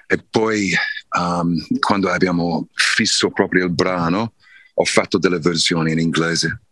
E 0.07 0.25
poi 0.29 0.73
um, 1.17 1.55
quando 1.79 2.09
abbiamo 2.11 2.69
fisso 2.73 3.31
proprio 3.31 3.67
il 3.67 3.73
brano, 3.73 4.33
ho 4.75 4.85
fatto 4.85 5.19
delle 5.19 5.39
versioni 5.39 5.93
in 5.93 5.99
inglese. 5.99 6.63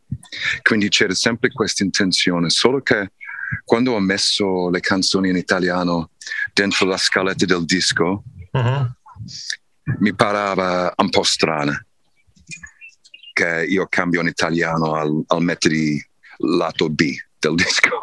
Quindi 0.62 0.88
c'era 0.88 1.14
sempre 1.14 1.50
questa 1.52 1.84
intenzione, 1.84 2.50
solo 2.50 2.80
che 2.80 3.12
quando 3.64 3.92
ho 3.92 4.00
messo 4.00 4.70
le 4.70 4.80
canzoni 4.80 5.28
in 5.28 5.36
italiano 5.36 6.10
dentro 6.52 6.86
la 6.86 6.96
scaletta 6.96 7.44
del 7.44 7.64
disco, 7.64 8.24
uh-huh. 8.52 8.90
mi 9.98 10.14
parava 10.14 10.92
un 10.96 11.10
po' 11.10 11.22
strana 11.22 11.78
che 13.32 13.66
io 13.68 13.86
cambio 13.86 14.22
in 14.22 14.28
italiano 14.28 14.94
al, 14.94 15.22
al 15.26 15.42
mettere 15.42 16.08
lato 16.38 16.88
B 16.88 17.14
del 17.38 17.54
disco. 17.56 17.98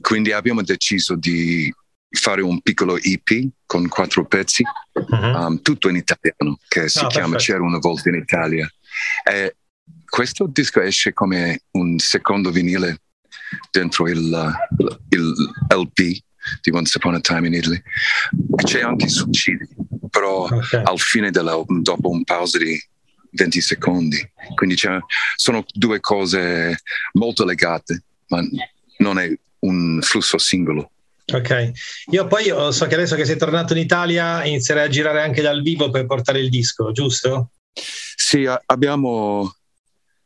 Quindi 0.00 0.32
abbiamo 0.32 0.62
deciso 0.62 1.14
di 1.14 1.72
fare 2.10 2.42
un 2.42 2.60
piccolo 2.60 2.98
EP 2.98 3.48
con 3.64 3.88
quattro 3.88 4.26
pezzi, 4.26 4.62
uh-huh. 4.92 5.46
um, 5.46 5.62
tutto 5.62 5.88
in 5.88 5.96
italiano, 5.96 6.58
che 6.68 6.88
si 6.88 6.98
oh, 6.98 7.06
chiama 7.06 7.32
perfetto. 7.32 7.52
C'era 7.52 7.64
una 7.64 7.78
volta 7.78 8.08
in 8.10 8.16
Italia. 8.16 8.70
E 9.24 9.56
questo 10.04 10.46
disco 10.46 10.80
esce 10.80 11.12
come 11.12 11.62
un 11.72 11.98
secondo 11.98 12.50
vinile 12.50 13.00
dentro 13.70 14.08
il, 14.08 14.52
il 15.08 15.52
LP 15.68 15.96
di 16.60 16.70
Once 16.70 16.96
Upon 16.96 17.14
a 17.14 17.20
Time 17.20 17.46
in 17.46 17.54
Italy. 17.54 17.82
C'è 18.62 18.82
anche 18.82 19.08
su 19.08 19.28
CD, 19.30 19.66
però 20.10 20.44
okay. 20.44 20.82
al 20.84 20.98
fine 20.98 21.30
dell'album, 21.30 21.80
dopo 21.80 22.10
un 22.10 22.24
pausa 22.24 22.58
di 22.58 22.78
20 23.30 23.60
secondi. 23.60 24.32
Quindi 24.54 24.76
sono 25.36 25.64
due 25.72 26.00
cose 26.00 26.78
molto 27.12 27.44
legate, 27.44 28.02
ma 28.32 28.42
non 28.98 29.18
è 29.18 29.30
un 29.60 30.00
flusso 30.00 30.38
singolo. 30.38 30.90
Ok, 31.32 31.70
io 32.10 32.26
poi 32.26 32.46
so 32.72 32.86
che 32.86 32.94
adesso 32.94 33.14
che 33.14 33.24
sei 33.24 33.36
tornato 33.36 33.74
in 33.74 33.78
Italia 33.78 34.44
inizierai 34.44 34.86
a 34.86 34.88
girare 34.88 35.22
anche 35.22 35.40
dal 35.40 35.62
vivo 35.62 35.90
per 35.90 36.06
portare 36.06 36.40
il 36.40 36.48
disco, 36.48 36.90
giusto? 36.92 37.50
Sì, 37.72 38.48
abbiamo, 38.66 39.54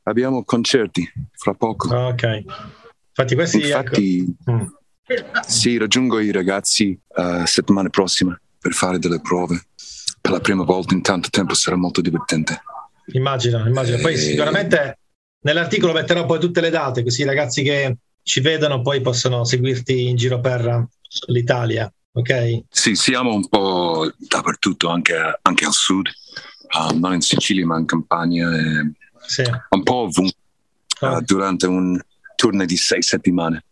abbiamo 0.04 0.44
concerti 0.44 1.08
fra 1.32 1.54
poco. 1.54 1.94
Ok, 1.94 2.44
infatti 3.08 3.34
questi... 3.34 3.60
Infatti, 3.60 4.36
ecco. 4.40 4.52
mm. 4.52 4.66
sì, 5.46 5.76
raggiungo 5.76 6.18
i 6.18 6.32
ragazzi 6.32 6.98
uh, 7.08 7.44
settimana 7.44 7.88
prossima 7.90 8.38
per 8.58 8.72
fare 8.72 8.98
delle 8.98 9.20
prove. 9.20 9.66
Per 10.20 10.32
la 10.32 10.40
prima 10.40 10.64
volta 10.64 10.94
in 10.94 11.02
tanto 11.02 11.28
tempo 11.30 11.54
sarà 11.54 11.76
molto 11.76 12.00
divertente. 12.00 12.62
Immagino, 13.12 13.64
immagino. 13.66 13.98
Poi 13.98 14.14
e... 14.14 14.16
sicuramente 14.16 14.98
nell'articolo 15.46 15.92
metterò 15.92 16.26
poi 16.26 16.40
tutte 16.40 16.60
le 16.60 16.70
date, 16.70 17.04
così 17.04 17.22
i 17.22 17.24
ragazzi 17.24 17.62
che 17.62 17.96
ci 18.24 18.40
vedono 18.40 18.82
poi 18.82 19.00
possono 19.00 19.44
seguirti 19.44 20.08
in 20.08 20.16
giro 20.16 20.40
per 20.40 20.88
l'Italia, 21.28 21.90
ok? 22.12 22.64
Sì, 22.68 22.96
siamo 22.96 23.32
un 23.32 23.48
po' 23.48 24.10
dappertutto, 24.16 24.88
anche, 24.88 25.38
anche 25.42 25.64
al 25.64 25.72
sud, 25.72 26.08
uh, 26.08 26.98
non 26.98 27.14
in 27.14 27.20
Sicilia 27.20 27.64
ma 27.64 27.78
in 27.78 27.86
Campania, 27.86 28.48
sì. 29.24 29.44
un 29.70 29.82
po' 29.84 29.94
ovunque, 29.94 30.34
uh, 31.00 31.20
durante 31.20 31.68
un 31.68 32.00
turno 32.34 32.64
di 32.64 32.76
sei 32.76 33.02
settimane. 33.02 33.64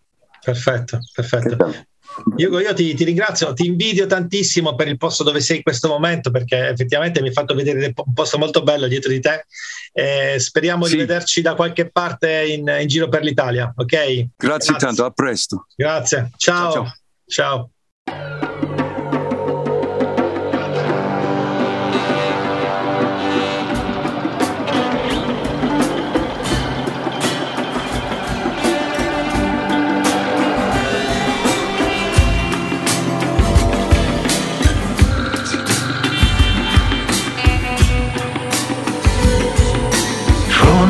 Perfetto, 0.44 1.00
perfetto. 1.12 1.86
Hugo, 2.36 2.60
io 2.60 2.74
ti, 2.74 2.94
ti, 2.94 3.04
ringrazio, 3.04 3.52
ti 3.52 3.66
invidio 3.66 4.06
tantissimo 4.06 4.74
per 4.74 4.88
il 4.88 4.96
posto 4.96 5.24
dove 5.24 5.40
sei 5.40 5.58
in 5.58 5.62
questo 5.62 5.88
momento 5.88 6.30
perché 6.30 6.68
effettivamente 6.68 7.20
mi 7.20 7.28
hai 7.28 7.34
fatto 7.34 7.54
vedere 7.54 7.92
un 7.94 8.12
posto 8.14 8.38
molto 8.38 8.62
bello 8.62 8.86
dietro 8.86 9.10
di 9.10 9.20
te. 9.20 9.46
Eh, 9.92 10.38
speriamo 10.38 10.84
sì. 10.84 10.92
di 10.92 10.98
vederci 10.98 11.40
da 11.40 11.54
qualche 11.54 11.90
parte 11.90 12.46
in, 12.46 12.72
in 12.80 12.86
giro 12.86 13.08
per 13.08 13.22
l'Italia, 13.22 13.72
ok? 13.74 13.88
Grazie, 13.88 14.30
Grazie, 14.36 14.76
tanto, 14.76 15.04
a 15.04 15.10
presto. 15.10 15.66
Grazie, 15.74 16.30
ciao. 16.36 16.72
ciao. 16.72 16.92
ciao. 17.26 17.70
ciao. 18.04 18.63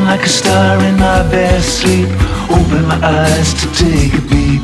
Like 0.05 0.21
a 0.21 0.29
star 0.29 0.77
in 0.85 0.95
my 0.97 1.21
best 1.31 1.81
sleep. 1.81 2.09
Open 2.49 2.85
my 2.85 2.99
eyes 3.01 3.53
to 3.61 3.65
take 3.73 4.13
a 4.13 4.21
peep. 4.29 4.61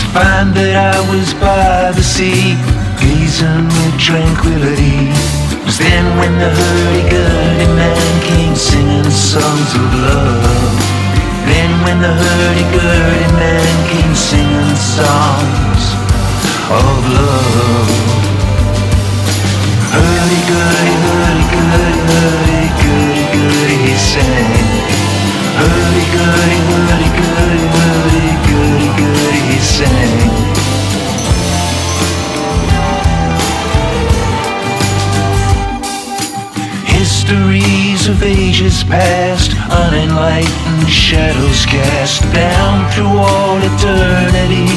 To 0.00 0.06
find 0.16 0.54
that 0.56 0.96
I 0.96 0.96
was 1.12 1.28
by 1.36 1.92
the 1.92 2.02
sea, 2.02 2.56
gazing 2.96 3.68
with 3.68 3.96
tranquility. 4.00 5.12
Was 5.64 5.76
then 5.78 6.04
when 6.16 6.32
the 6.40 6.48
hurdy-gurdy 6.48 7.68
man 7.76 8.12
came 8.24 8.56
singing 8.56 9.12
songs 9.12 9.70
of 9.76 9.86
love. 9.92 10.72
Then 11.44 11.70
when 11.84 12.00
the 12.00 12.12
hurdy-gurdy 12.12 13.28
man 13.36 13.76
came 13.92 14.14
singing 14.16 14.76
songs 14.76 15.84
of 16.72 17.00
love. 17.12 17.92
Hurdy-gurdy, 19.92 20.96
hurdy-gurdy, 21.04 22.57
goody 23.58 23.76
he 23.90 23.96
sang. 23.96 24.54
Hurdy 25.58 26.04
gurdy, 26.14 26.58
hurdy 26.70 27.08
gurdy, 27.18 27.64
hurdy 27.74 28.34
goody 28.46 28.90
goody 29.00 29.40
he 29.50 29.58
sang. 29.58 30.18
Histories 36.86 38.08
of 38.08 38.22
ages 38.22 38.84
past, 38.84 39.50
unenlightened 39.70 40.88
shadows 40.88 41.66
cast 41.66 42.22
down 42.32 42.88
through 42.92 43.16
all 43.18 43.58
eternity, 43.58 44.70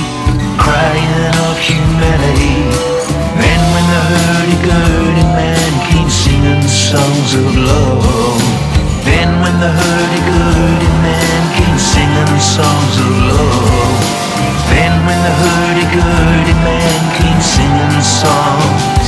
crying 0.57 1.35
of 1.45 1.55
humanity. 1.59 2.57
Then 3.41 3.61
when 3.73 3.85
the 3.93 4.03
hurdy-gurdy 4.11 5.25
man 5.37 5.71
came 5.89 6.09
singing 6.09 6.67
songs 6.67 7.33
of 7.35 7.55
love 7.55 8.70
when 9.41 9.57
the 9.59 9.69
hurdy-gurdy 9.69 10.91
man 11.01 11.41
came 11.57 11.77
singing 11.77 12.39
songs 12.39 12.95
of 13.01 13.09
love. 13.29 13.97
Then 14.69 14.93
when 15.05 15.19
the 15.25 15.33
hurdy-gurdy 15.41 16.55
man 16.61 17.01
came 17.17 17.41
singing 17.41 17.97
songs 18.01 19.07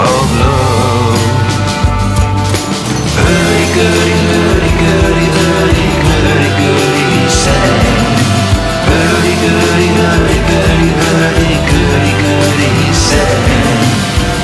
of 0.00 0.24
love. 0.40 1.20
Hurdy-gurdy, 3.20 4.16
hurdy-gurdy, 4.32 5.26
hurdy-gurdy-gurdy, 5.36 7.04
he 7.12 7.24
sang. 7.28 8.08
Hurdy-gurdy, 8.88 9.88
hurdy-gurdy, 10.00 10.90
hurdy-gurdy-gurdy, 11.04 12.68
he 12.80 12.90
sang. 12.92 13.44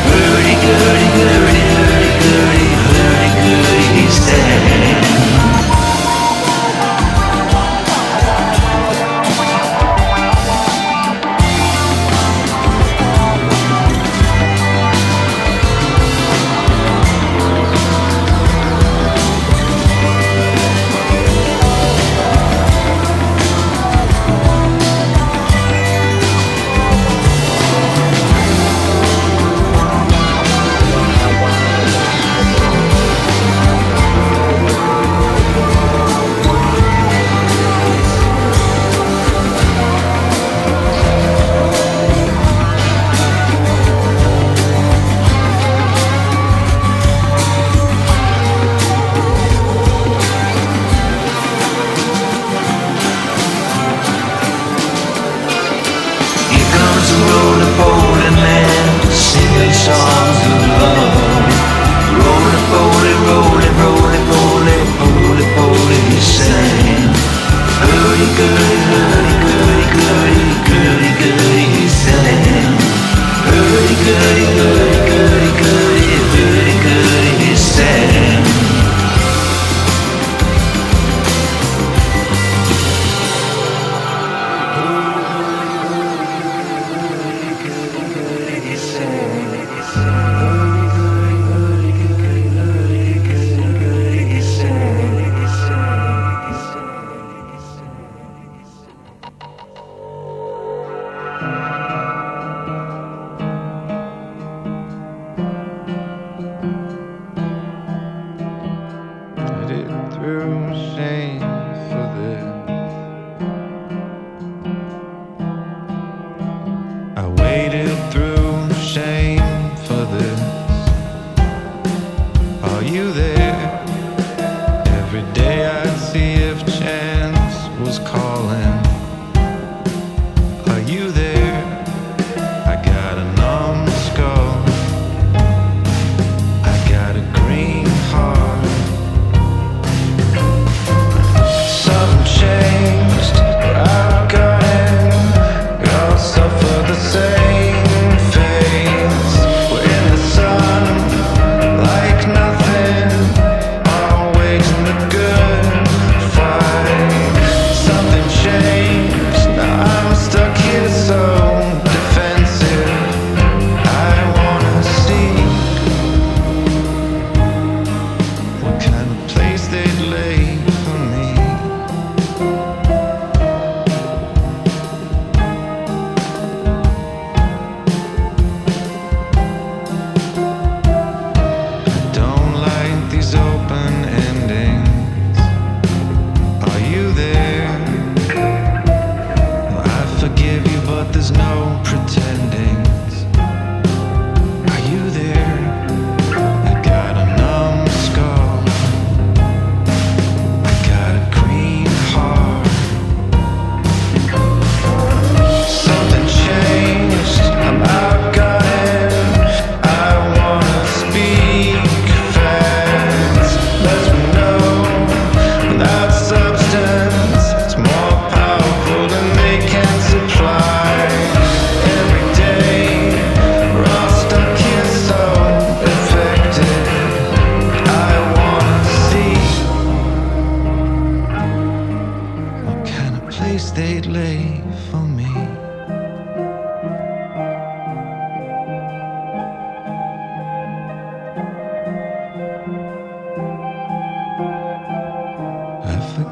Hurdy-gurdy. 0.08 1.09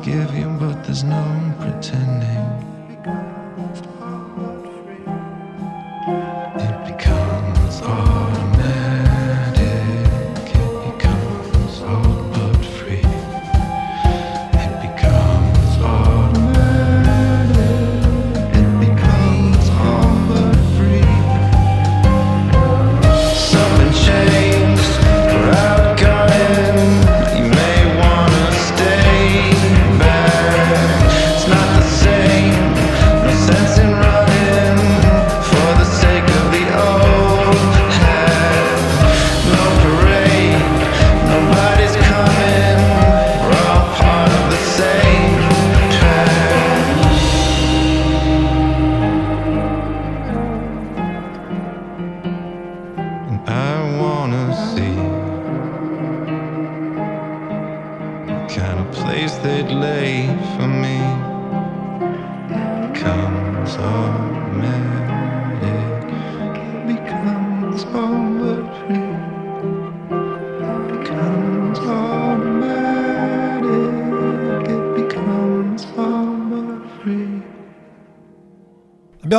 forgiving, 0.09 0.59
but 0.59 0.85
there's 0.85 1.05
no 1.05 1.55
pretending. 1.61 2.19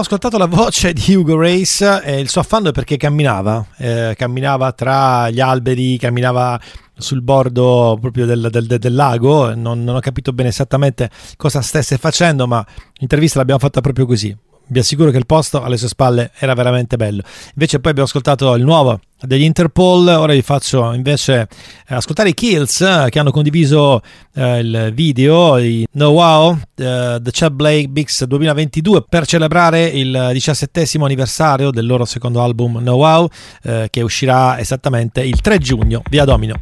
Ascoltato 0.10 0.39
la 0.39 0.47
voce 0.47 0.91
di 0.91 1.14
Hugo 1.14 1.39
Race 1.39 2.01
e 2.03 2.20
il 2.20 2.30
suo 2.30 2.41
affanno 2.41 2.70
è 2.70 2.72
perché 2.72 2.97
camminava, 2.97 3.64
eh, 3.78 4.16
camminava 4.18 4.72
tra 4.72 5.30
gli 5.30 5.39
alberi, 5.39 5.99
camminava 5.99 6.60
sul 6.97 7.22
bordo 7.22 7.95
proprio 8.01 8.26
del, 8.26 8.47
del- 8.49 8.66
del 8.66 8.95
lago, 8.95 9.53
non, 9.53 9.84
non 9.84 9.95
ho 9.95 9.99
capito 9.99 10.34
bene 10.34 10.49
esattamente 10.49 11.12
cosa 11.38 11.62
stesse 11.62 11.97
facendo, 11.97 12.47
ma 12.47 12.66
l'intervista 12.95 13.38
l'abbiamo 13.38 13.60
fatta 13.60 13.82
proprio 13.82 14.07
così. 14.07 14.36
Vi 14.72 14.78
assicuro 14.78 15.09
che 15.09 15.17
il 15.17 15.26
posto 15.26 15.63
alle 15.63 15.78
sue 15.78 15.88
spalle 15.88 16.32
era 16.38 16.53
veramente 16.53 16.95
bello. 16.95 17.24
Invece 17.53 17.80
poi 17.80 17.89
abbiamo 17.89 18.07
ascoltato 18.07 18.53
il 18.53 18.63
nuovo 18.63 18.99
degli 19.20 19.41
Interpol, 19.41 20.07
ora 20.07 20.34
vi 20.34 20.43
faccio 20.43 20.93
invece 20.93 21.47
eh, 21.88 21.95
ascoltare 21.95 22.30
i 22.30 22.34
Kills 22.36 22.82
eh, 22.82 23.07
che 23.09 23.17
hanno 23.17 23.32
condiviso 23.32 24.01
eh, 24.36 24.59
il 24.59 24.91
video 24.93 25.57
di 25.57 25.88
No 25.93 26.09
Wow, 26.09 26.59
eh, 26.76 27.17
The 27.20 27.32
Chad 27.32 27.53
Blake 27.53 27.88
Bix 27.88 28.26
2022 28.26 29.05
per 29.09 29.26
celebrare 29.26 29.86
il 29.86 30.30
diciassettesimo 30.34 31.03
anniversario 31.03 31.72
del 31.72 31.88
loro 31.88 32.05
secondo 32.05 32.41
album 32.43 32.78
No 32.78 32.93
Wow 32.93 33.28
eh, 33.63 33.88
che 33.89 34.01
uscirà 34.01 34.59
esattamente 34.59 35.22
il 35.22 35.41
3 35.41 35.57
giugno 35.57 36.03
via 36.09 36.26
Domino. 36.26 36.61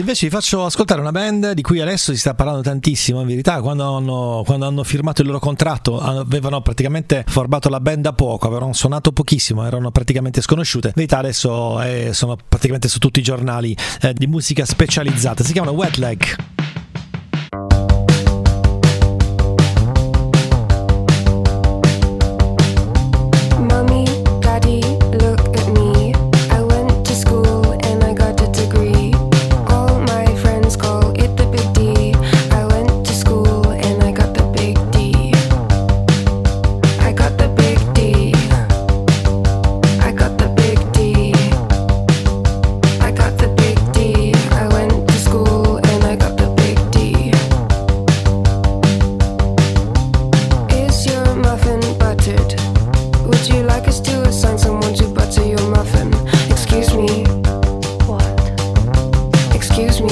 Kills 0.00 0.08
invece 0.10 0.26
vi 0.26 0.32
faccio 0.32 0.64
ascoltare 0.64 1.00
una 1.00 1.12
band 1.12 1.52
di 1.52 1.62
cui 1.62 1.80
adesso 1.80 2.12
si 2.12 2.18
sta 2.18 2.34
parlando 2.34 2.62
tantissimo, 2.62 3.20
in 3.20 3.26
verità. 3.26 3.60
Quando 3.60 3.96
hanno, 3.96 4.42
quando 4.44 4.66
hanno 4.66 4.82
firmato 4.82 5.20
il 5.22 5.28
loro 5.28 5.38
contratto 5.38 6.00
avevano 6.00 6.60
praticamente 6.62 7.24
formato 7.26 7.68
la 7.68 7.80
band 7.80 8.02
da 8.02 8.12
poco, 8.12 8.46
avevano 8.46 8.72
suonato 8.72 9.12
pochissimo, 9.12 9.64
erano 9.64 9.90
praticamente 9.90 10.40
sconosciute, 10.40 10.88
in 10.88 10.94
verità 10.96 11.18
adesso 11.18 11.80
eh, 11.82 12.10
sono 12.12 12.36
praticamente 12.48 12.88
su 12.88 12.98
tutti 12.98 13.20
i 13.20 13.22
giornali 13.22 13.76
eh, 14.02 14.12
di 14.12 14.26
musica 14.26 14.64
specializzata, 14.64 15.44
si 15.44 15.52
chiamano 15.52 15.76
Wet 15.76 15.96
Leg. 15.96 16.59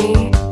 me. 0.09 0.48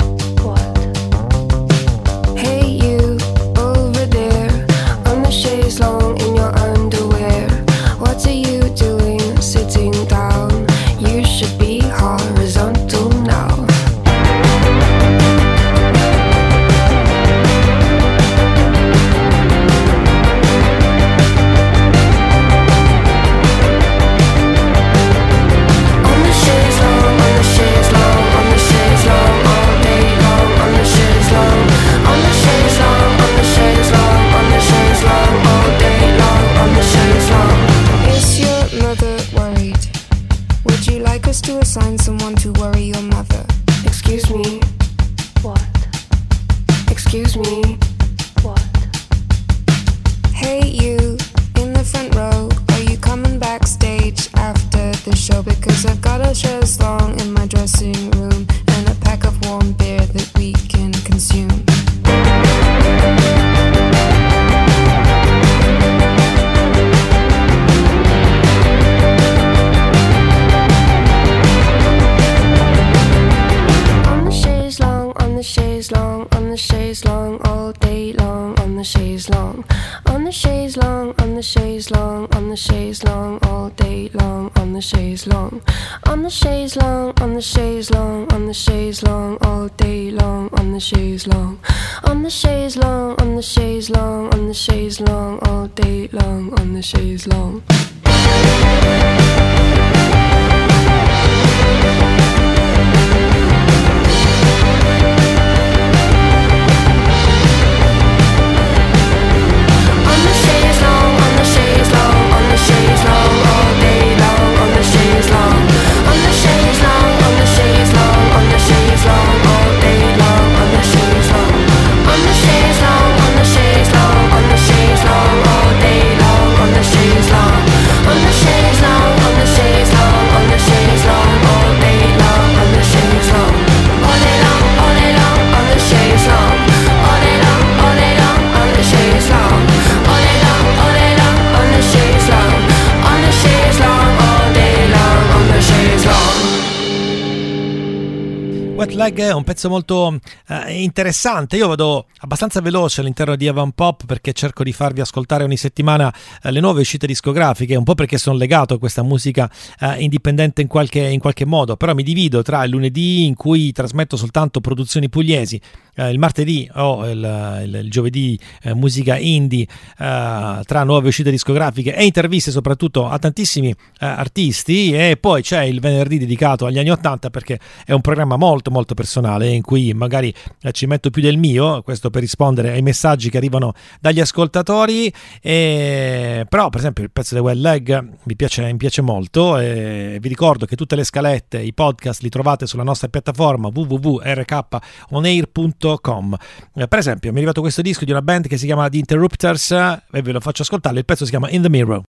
Leg 149.06 149.20
è 149.20 149.32
un 149.32 149.44
pezzo 149.44 149.68
molto 149.68 150.18
eh, 150.48 150.82
interessante. 150.82 151.56
Io 151.56 151.68
vado 151.68 152.06
abbastanza 152.18 152.60
veloce 152.60 153.02
all'interno 153.02 153.36
di 153.36 153.46
Avan 153.46 153.70
Pop 153.70 154.04
perché 154.04 154.32
cerco 154.32 154.64
di 154.64 154.72
farvi 154.72 155.00
ascoltare 155.00 155.44
ogni 155.44 155.56
settimana 155.56 156.12
eh, 156.42 156.50
le 156.50 156.58
nuove 156.58 156.80
uscite 156.80 157.06
discografiche, 157.06 157.76
un 157.76 157.84
po' 157.84 157.94
perché 157.94 158.18
sono 158.18 158.36
legato 158.36 158.74
a 158.74 158.78
questa 158.80 159.04
musica 159.04 159.48
eh, 159.78 160.02
indipendente 160.02 160.60
in 160.60 160.66
qualche, 160.66 161.06
in 161.06 161.20
qualche 161.20 161.44
modo, 161.44 161.76
però 161.76 161.94
mi 161.94 162.02
divido 162.02 162.42
tra 162.42 162.64
il 162.64 162.70
lunedì 162.70 163.26
in 163.26 163.36
cui 163.36 163.70
trasmetto 163.70 164.16
soltanto 164.16 164.60
produzioni 164.60 165.08
pugliesi 165.08 165.60
eh, 165.96 166.10
il 166.10 166.18
martedì 166.18 166.68
o 166.74 167.08
il, 167.08 167.62
il, 167.64 167.74
il 167.84 167.90
giovedì 167.90 168.38
eh, 168.62 168.74
musica 168.74 169.16
indie 169.16 169.66
eh, 169.98 170.60
tra 170.64 170.84
nuove 170.84 171.08
uscite 171.08 171.30
discografiche 171.30 171.94
e 171.94 172.04
interviste 172.04 172.50
soprattutto 172.50 173.08
a 173.08 173.18
tantissimi 173.18 173.74
artisti 173.98 174.92
e 174.92 175.16
poi 175.18 175.42
c'è 175.42 175.62
il 175.62 175.80
venerdì 175.80 176.18
dedicato 176.18 176.66
agli 176.66 176.78
anni 176.78 176.90
80 176.90 177.30
perché 177.30 177.58
è 177.84 177.92
un 177.92 178.00
programma 178.00 178.36
molto 178.36 178.70
molto 178.70 178.94
personale 178.96 179.50
in 179.50 179.62
cui 179.62 179.94
magari 179.94 180.34
eh, 180.62 180.72
ci 180.72 180.86
metto 180.86 181.10
più 181.10 181.22
del 181.22 181.36
mio, 181.36 181.82
questo 181.82 182.10
per 182.10 182.22
rispondere 182.22 182.72
ai 182.72 182.82
messaggi 182.82 183.30
che 183.30 183.36
arrivano 183.36 183.74
dagli 184.00 184.18
ascoltatori, 184.18 185.12
e, 185.40 186.44
però 186.48 186.68
per 186.68 186.80
esempio 186.80 187.04
il 187.04 187.12
pezzo 187.12 187.36
di 187.36 187.40
Well 187.40 187.60
Leg 187.60 188.08
mi 188.24 188.34
piace, 188.34 188.64
mi 188.64 188.76
piace 188.76 189.02
molto 189.02 189.56
e 189.58 190.18
vi 190.20 190.28
ricordo 190.28 190.66
che 190.66 190.74
tutte 190.74 190.96
le 190.96 191.04
scalette, 191.04 191.60
i 191.60 191.72
podcast 191.72 192.22
li 192.22 192.28
trovate 192.28 192.66
sulla 192.66 192.82
nostra 192.82 193.06
piattaforma 193.06 193.70
www.rkonair.com. 193.72 196.36
Eh, 196.74 196.88
per 196.88 196.98
esempio, 196.98 197.30
mi 197.30 197.36
è 197.36 197.38
arrivato 197.38 197.60
questo 197.60 197.82
disco 197.82 198.04
di 198.04 198.10
una 198.10 198.22
band 198.22 198.48
che 198.48 198.56
si 198.56 198.66
chiama 198.66 198.88
The 198.88 198.96
Interrupters 198.96 199.70
e 199.70 200.22
ve 200.22 200.32
lo 200.32 200.40
faccio 200.40 200.62
ascoltare. 200.62 200.98
Il 200.98 201.04
pezzo 201.04 201.22
si 201.24 201.30
chiama 201.30 201.48
In 201.50 201.62
the 201.62 201.68
Mirror. 201.68 202.02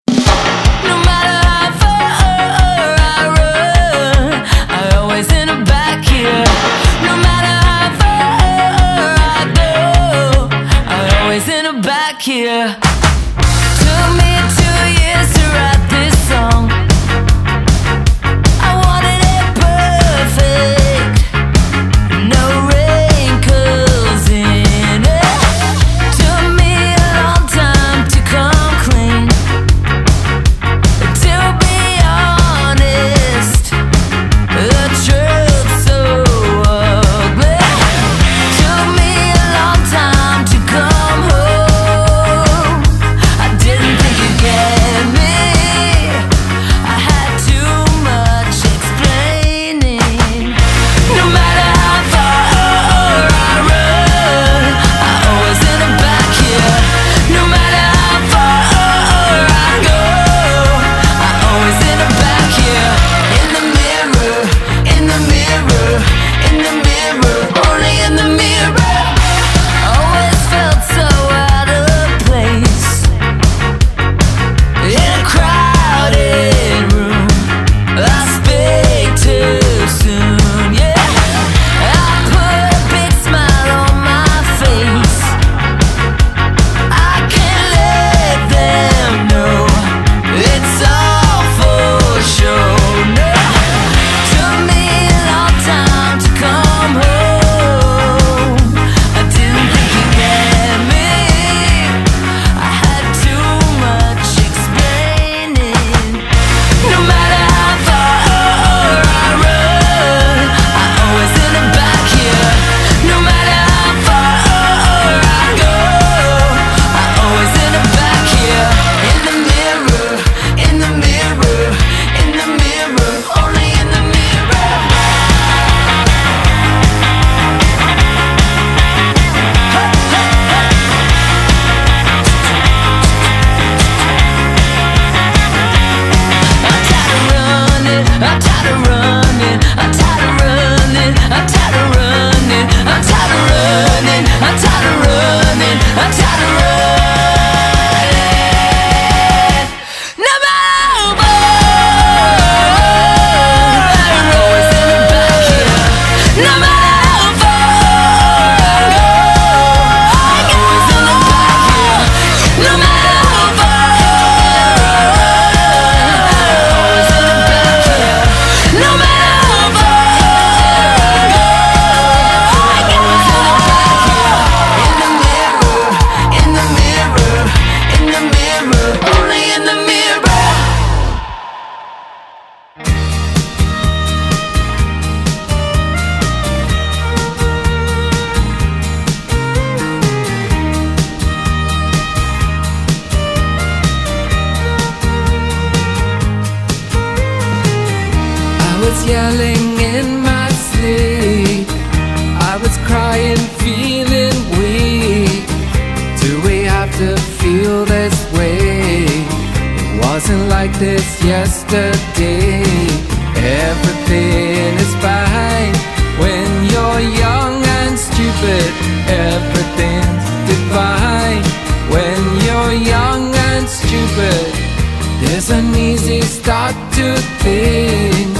There's 224.16 225.50
an 225.50 225.74
easy 225.74 226.20
start 226.20 226.74
to 226.94 227.16
things. 227.42 228.38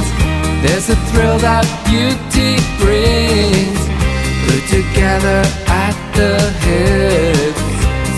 There's 0.63 0.89
a 0.89 0.97
thrill 1.11 1.39
that 1.39 1.67
beauty 1.91 2.63
brings. 2.79 3.81
Put 4.47 4.63
together 4.71 5.43
at 5.67 5.97
the 6.15 6.39
hips, 6.63 7.61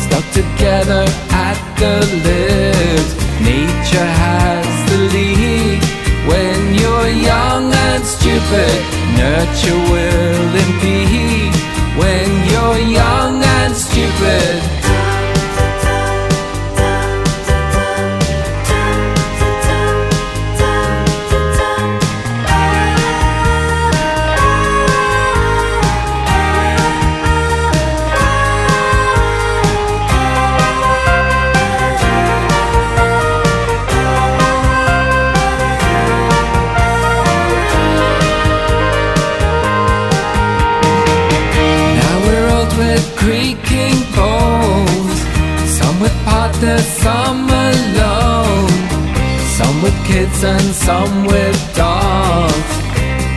stuck 0.05 0.27
together 0.37 1.05
at 1.33 1.59
the 1.81 1.97
lips. 2.29 3.13
Nature 3.41 4.11
has 4.25 4.69
the 4.91 4.99
lead. 5.15 5.81
When 6.29 6.75
you're 6.75 7.09
young 7.09 7.73
and 7.73 8.05
stupid, 8.05 8.81
nurture 9.17 9.81
will 9.91 10.57
impede. 10.65 11.36
With 49.87 50.05
kids 50.05 50.43
and 50.43 50.68
some 50.87 51.26
with 51.26 51.59
dogs. 51.76 52.72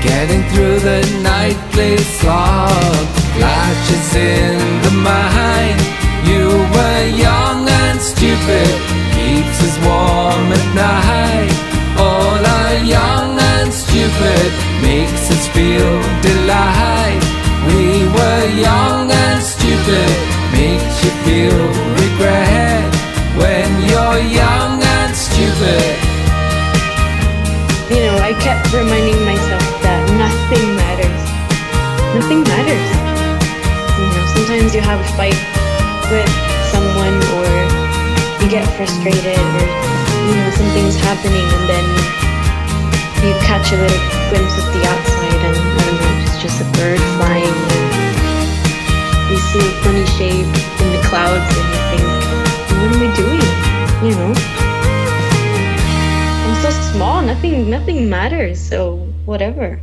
Getting 0.02 0.41
through 0.50 0.80
the 0.89 1.02
nightly 1.22 1.97
slog. 2.18 3.06
Flashes 3.36 4.10
in 4.16 4.58
the 4.86 4.95
mind. 5.12 5.80
You 6.30 6.45
were 6.76 7.06
young 7.28 7.60
and 7.84 7.97
stupid. 8.02 8.74
Keeps 9.18 9.58
us 9.68 9.78
warm 9.88 10.45
at 10.58 10.68
night. 10.88 11.54
All 12.06 12.41
are 12.58 12.78
young 12.97 13.32
and 13.54 13.70
stupid. 13.84 14.50
Makes 14.82 15.26
us 15.36 15.45
feel 15.56 15.93
delight. 16.30 17.24
We 17.70 17.84
were 18.18 18.45
young 18.70 19.09
I 28.30 28.38
kept 28.38 28.70
reminding 28.70 29.26
myself 29.26 29.66
that 29.82 30.06
nothing 30.14 30.78
matters. 30.78 31.22
Nothing 32.14 32.46
matters. 32.46 32.90
You 33.98 34.06
know, 34.06 34.22
sometimes 34.38 34.70
you 34.78 34.86
have 34.86 35.02
a 35.02 35.10
fight 35.18 35.34
with 36.14 36.30
someone 36.70 37.18
or 37.42 37.50
you 38.38 38.46
get 38.46 38.70
frustrated 38.78 39.34
or, 39.34 39.66
you 40.30 40.34
know, 40.38 40.50
something's 40.54 40.94
happening 41.02 41.42
and 41.42 41.66
then 41.74 41.86
you 43.26 43.34
catch 43.50 43.74
a 43.74 43.82
little 43.82 44.04
glimpse 44.30 44.62
of 44.62 44.66
the 44.78 44.82
outside 44.86 45.42
and, 45.50 45.58
I 45.58 45.82
don't 45.90 45.98
know, 45.98 46.14
it's 46.22 46.38
just 46.38 46.62
a 46.62 46.70
bird 46.78 47.02
flying 47.18 47.50
and 47.50 49.34
you 49.34 49.42
see 49.42 49.66
a 49.66 49.74
funny 49.82 50.06
shape 50.06 50.46
in 50.46 50.88
the 50.94 51.02
clouds 51.10 51.50
and 51.50 51.66
you 51.66 51.82
think, 51.98 52.06
what 52.78 52.94
am 52.94 53.02
I 53.02 53.10
doing? 53.18 53.50
You 54.06 54.14
know? 54.22 54.59
Small, 56.92 57.22
nothing 57.22 57.70
nothing 57.70 58.10
matters, 58.10 58.60
so 58.60 58.96
whatever. 59.26 59.80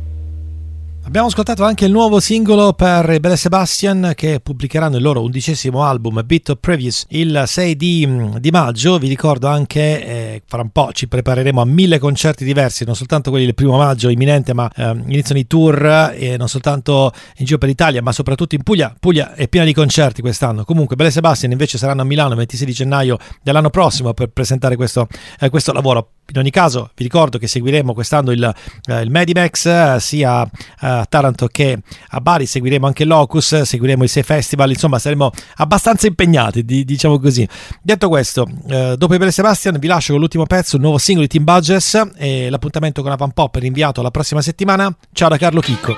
Abbiamo 1.17 1.33
ascoltato 1.33 1.63
anche 1.67 1.85
il 1.85 1.91
nuovo 1.91 2.19
singolo 2.19 2.73
per 2.73 3.09
i 3.09 3.19
Belle 3.19 3.37
Sebastian 3.37 4.11
che 4.15 4.39
pubblicheranno 4.39 4.97
il 4.97 5.01
loro 5.01 5.23
undicesimo 5.23 5.83
album 5.83 6.21
Bit 6.23 6.49
of 6.49 6.57
Previous 6.59 7.07
il 7.09 7.41
6 7.43 7.75
di, 7.75 8.07
di 8.37 8.51
maggio. 8.51 8.99
Vi 8.99 9.07
ricordo 9.07 9.47
anche, 9.47 10.05
eh, 10.05 10.43
fra 10.45 10.61
un 10.61 10.69
po' 10.69 10.91
ci 10.93 11.07
prepareremo 11.07 11.59
a 11.59 11.65
mille 11.65 11.97
concerti 11.97 12.45
diversi, 12.45 12.85
non 12.85 12.93
soltanto 12.93 13.31
quelli 13.31 13.45
del 13.45 13.55
primo 13.55 13.77
maggio 13.77 14.09
imminente, 14.09 14.53
ma 14.53 14.69
eh, 14.75 14.91
iniziano 15.07 15.41
i 15.41 15.47
tour 15.47 16.13
e 16.13 16.37
non 16.37 16.47
soltanto 16.47 17.11
in 17.37 17.45
giro 17.45 17.57
per 17.57 17.69
l'Italia, 17.69 18.03
ma 18.03 18.11
soprattutto 18.11 18.53
in 18.53 18.61
Puglia. 18.61 18.95
Puglia 18.99 19.33
è 19.33 19.47
piena 19.47 19.65
di 19.65 19.73
concerti 19.73 20.21
quest'anno. 20.21 20.65
Comunque, 20.65 20.95
Belle 20.95 21.09
Sebastian 21.09 21.49
invece 21.49 21.79
saranno 21.79 22.03
a 22.03 22.05
Milano 22.05 22.33
il 22.33 22.37
26 22.37 22.67
di 22.67 22.73
gennaio 22.73 23.17
dell'anno 23.41 23.71
prossimo 23.71 24.13
per 24.13 24.27
presentare 24.27 24.75
questo, 24.75 25.07
eh, 25.39 25.49
questo 25.49 25.73
lavoro. 25.73 26.11
In 26.29 26.37
ogni 26.37 26.51
caso, 26.51 26.91
vi 26.93 27.03
ricordo 27.03 27.39
che 27.39 27.47
seguiremo 27.47 27.93
quest'anno 27.93 28.31
il, 28.31 28.53
eh, 28.85 29.01
il 29.01 29.09
Medimax 29.09 29.65
eh, 29.65 29.97
sia 29.99 30.43
eh, 30.43 31.05
a 31.06 31.06
Taranto 31.07 31.47
che 31.47 31.77
a 32.09 32.21
Bari, 32.21 32.45
seguiremo 32.45 32.85
anche 32.85 33.05
Locus, 33.05 33.61
seguiremo 33.61 34.03
i 34.03 34.07
sei 34.07 34.23
festival, 34.23 34.69
insomma 34.69 34.99
saremo 34.99 35.31
abbastanza 35.55 36.07
impegnati, 36.07 36.63
di, 36.63 36.83
diciamo 36.85 37.19
così. 37.19 37.47
Detto 37.81 38.09
questo, 38.09 38.47
eh, 38.67 38.95
dopo 38.97 39.13
i 39.13 39.17
Belle 39.17 39.31
Sebastian 39.31 39.77
vi 39.79 39.87
lascio 39.87 40.11
con 40.11 40.19
l'ultimo 40.19 40.45
pezzo, 40.45 40.75
il 40.75 40.81
nuovo 40.81 40.97
singolo 40.97 41.25
di 41.25 41.31
Team 41.31 41.43
Budges 41.43 42.09
e 42.17 42.49
l'appuntamento 42.49 43.01
con 43.01 43.11
Avan 43.11 43.31
Pop 43.31 43.55
rinviato 43.55 43.99
alla 43.99 44.11
prossima 44.11 44.41
settimana. 44.41 44.95
Ciao 45.13 45.29
da 45.29 45.37
Carlo 45.37 45.61
Chicco. 45.61 45.95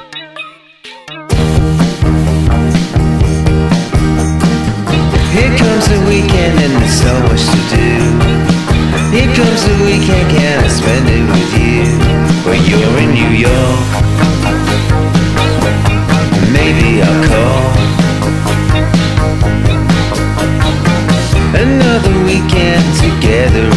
Here 5.31 5.55
comes 5.57 5.87
the 5.87 5.99
weekend 6.07 6.59
and 6.59 6.73
there's 6.81 6.99
so 6.99 7.13
much 7.21 7.45
to 7.45 7.59
do. 7.75 8.49
Here 9.11 9.33
comes 9.33 9.63
the 9.65 9.83
weekend, 9.83 10.29
can 10.31 10.63
I 10.63 10.67
spend 10.67 11.07
it 11.07 11.25
with 11.29 11.57
you? 11.57 11.85
When 12.45 12.63
you're 12.65 12.99
in 12.99 13.13
New 13.13 13.31
York, 13.31 14.08
I'll 17.01 17.23
call. 17.27 17.69
Another 21.55 22.23
weekend 22.25 22.85
together 22.97 23.69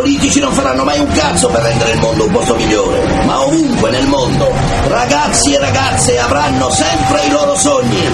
politici 0.00 0.40
non 0.40 0.54
faranno 0.54 0.82
mai 0.82 0.98
un 0.98 1.12
cazzo 1.12 1.48
per 1.48 1.60
rendere 1.60 1.92
il 1.92 2.00
mondo 2.00 2.24
un 2.24 2.32
posto 2.32 2.54
migliore. 2.54 3.02
Ma 3.26 3.42
ovunque 3.42 3.90
nel 3.90 4.06
mondo, 4.06 4.50
ragazzi 4.88 5.52
e 5.52 5.58
ragazze 5.58 6.18
avranno 6.18 6.70
sempre 6.70 7.26
i 7.26 7.30
loro 7.30 7.54
sogni 7.54 8.08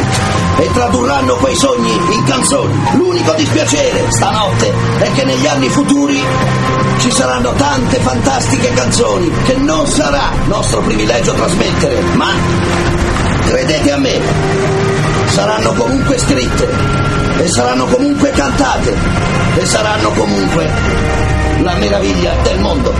e 0.58 0.70
tradurranno 0.72 1.36
quei 1.36 1.54
sogni 1.54 1.92
in 1.92 2.24
canzoni. 2.24 2.74
L'unico 2.94 3.32
dispiacere 3.34 4.10
stanotte 4.10 4.72
è 4.98 5.12
che 5.12 5.24
negli 5.24 5.46
anni 5.46 5.68
futuri 5.68 6.20
ci 6.98 7.10
saranno 7.12 7.52
tante 7.52 7.98
fantastiche 8.00 8.72
canzoni 8.72 9.30
che 9.44 9.54
non 9.54 9.86
sarà 9.86 10.32
nostro 10.46 10.80
privilegio 10.80 11.34
trasmettere, 11.34 12.00
ma 12.14 12.32
credete 13.44 13.92
a 13.92 13.96
me, 13.98 14.20
saranno 15.28 15.72
comunque 15.72 16.18
scritte 16.18 16.68
e 17.38 17.48
saranno 17.48 17.84
comunque 17.86 18.30
cantate 18.30 18.96
e 19.54 19.64
saranno 19.64 20.10
comunque 20.10 21.25
la 21.62 21.74
meraviglia 21.76 22.34
del 22.42 22.60
mondo. 22.60 22.92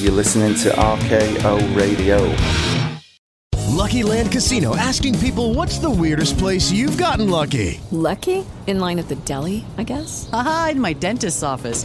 You're 0.00 0.12
listening 0.12 0.54
to 0.56 0.70
RKO 0.70 1.76
Radio. 1.76 2.18
Lucky 3.68 4.02
Land 4.02 4.32
Casino 4.32 4.76
asking 4.76 5.18
people 5.18 5.54
what's 5.54 5.78
the 5.78 5.90
weirdest 5.90 6.38
place 6.38 6.70
you've 6.70 6.98
gotten 6.98 7.28
lucky? 7.30 7.80
Lucky? 7.90 8.44
In 8.66 8.78
line 8.78 8.98
at 8.98 9.08
the 9.08 9.16
deli, 9.16 9.64
I 9.78 9.84
guess? 9.84 10.28
Aha, 10.32 10.70
in 10.72 10.80
my 10.80 10.92
dentist's 10.92 11.42
office. 11.42 11.84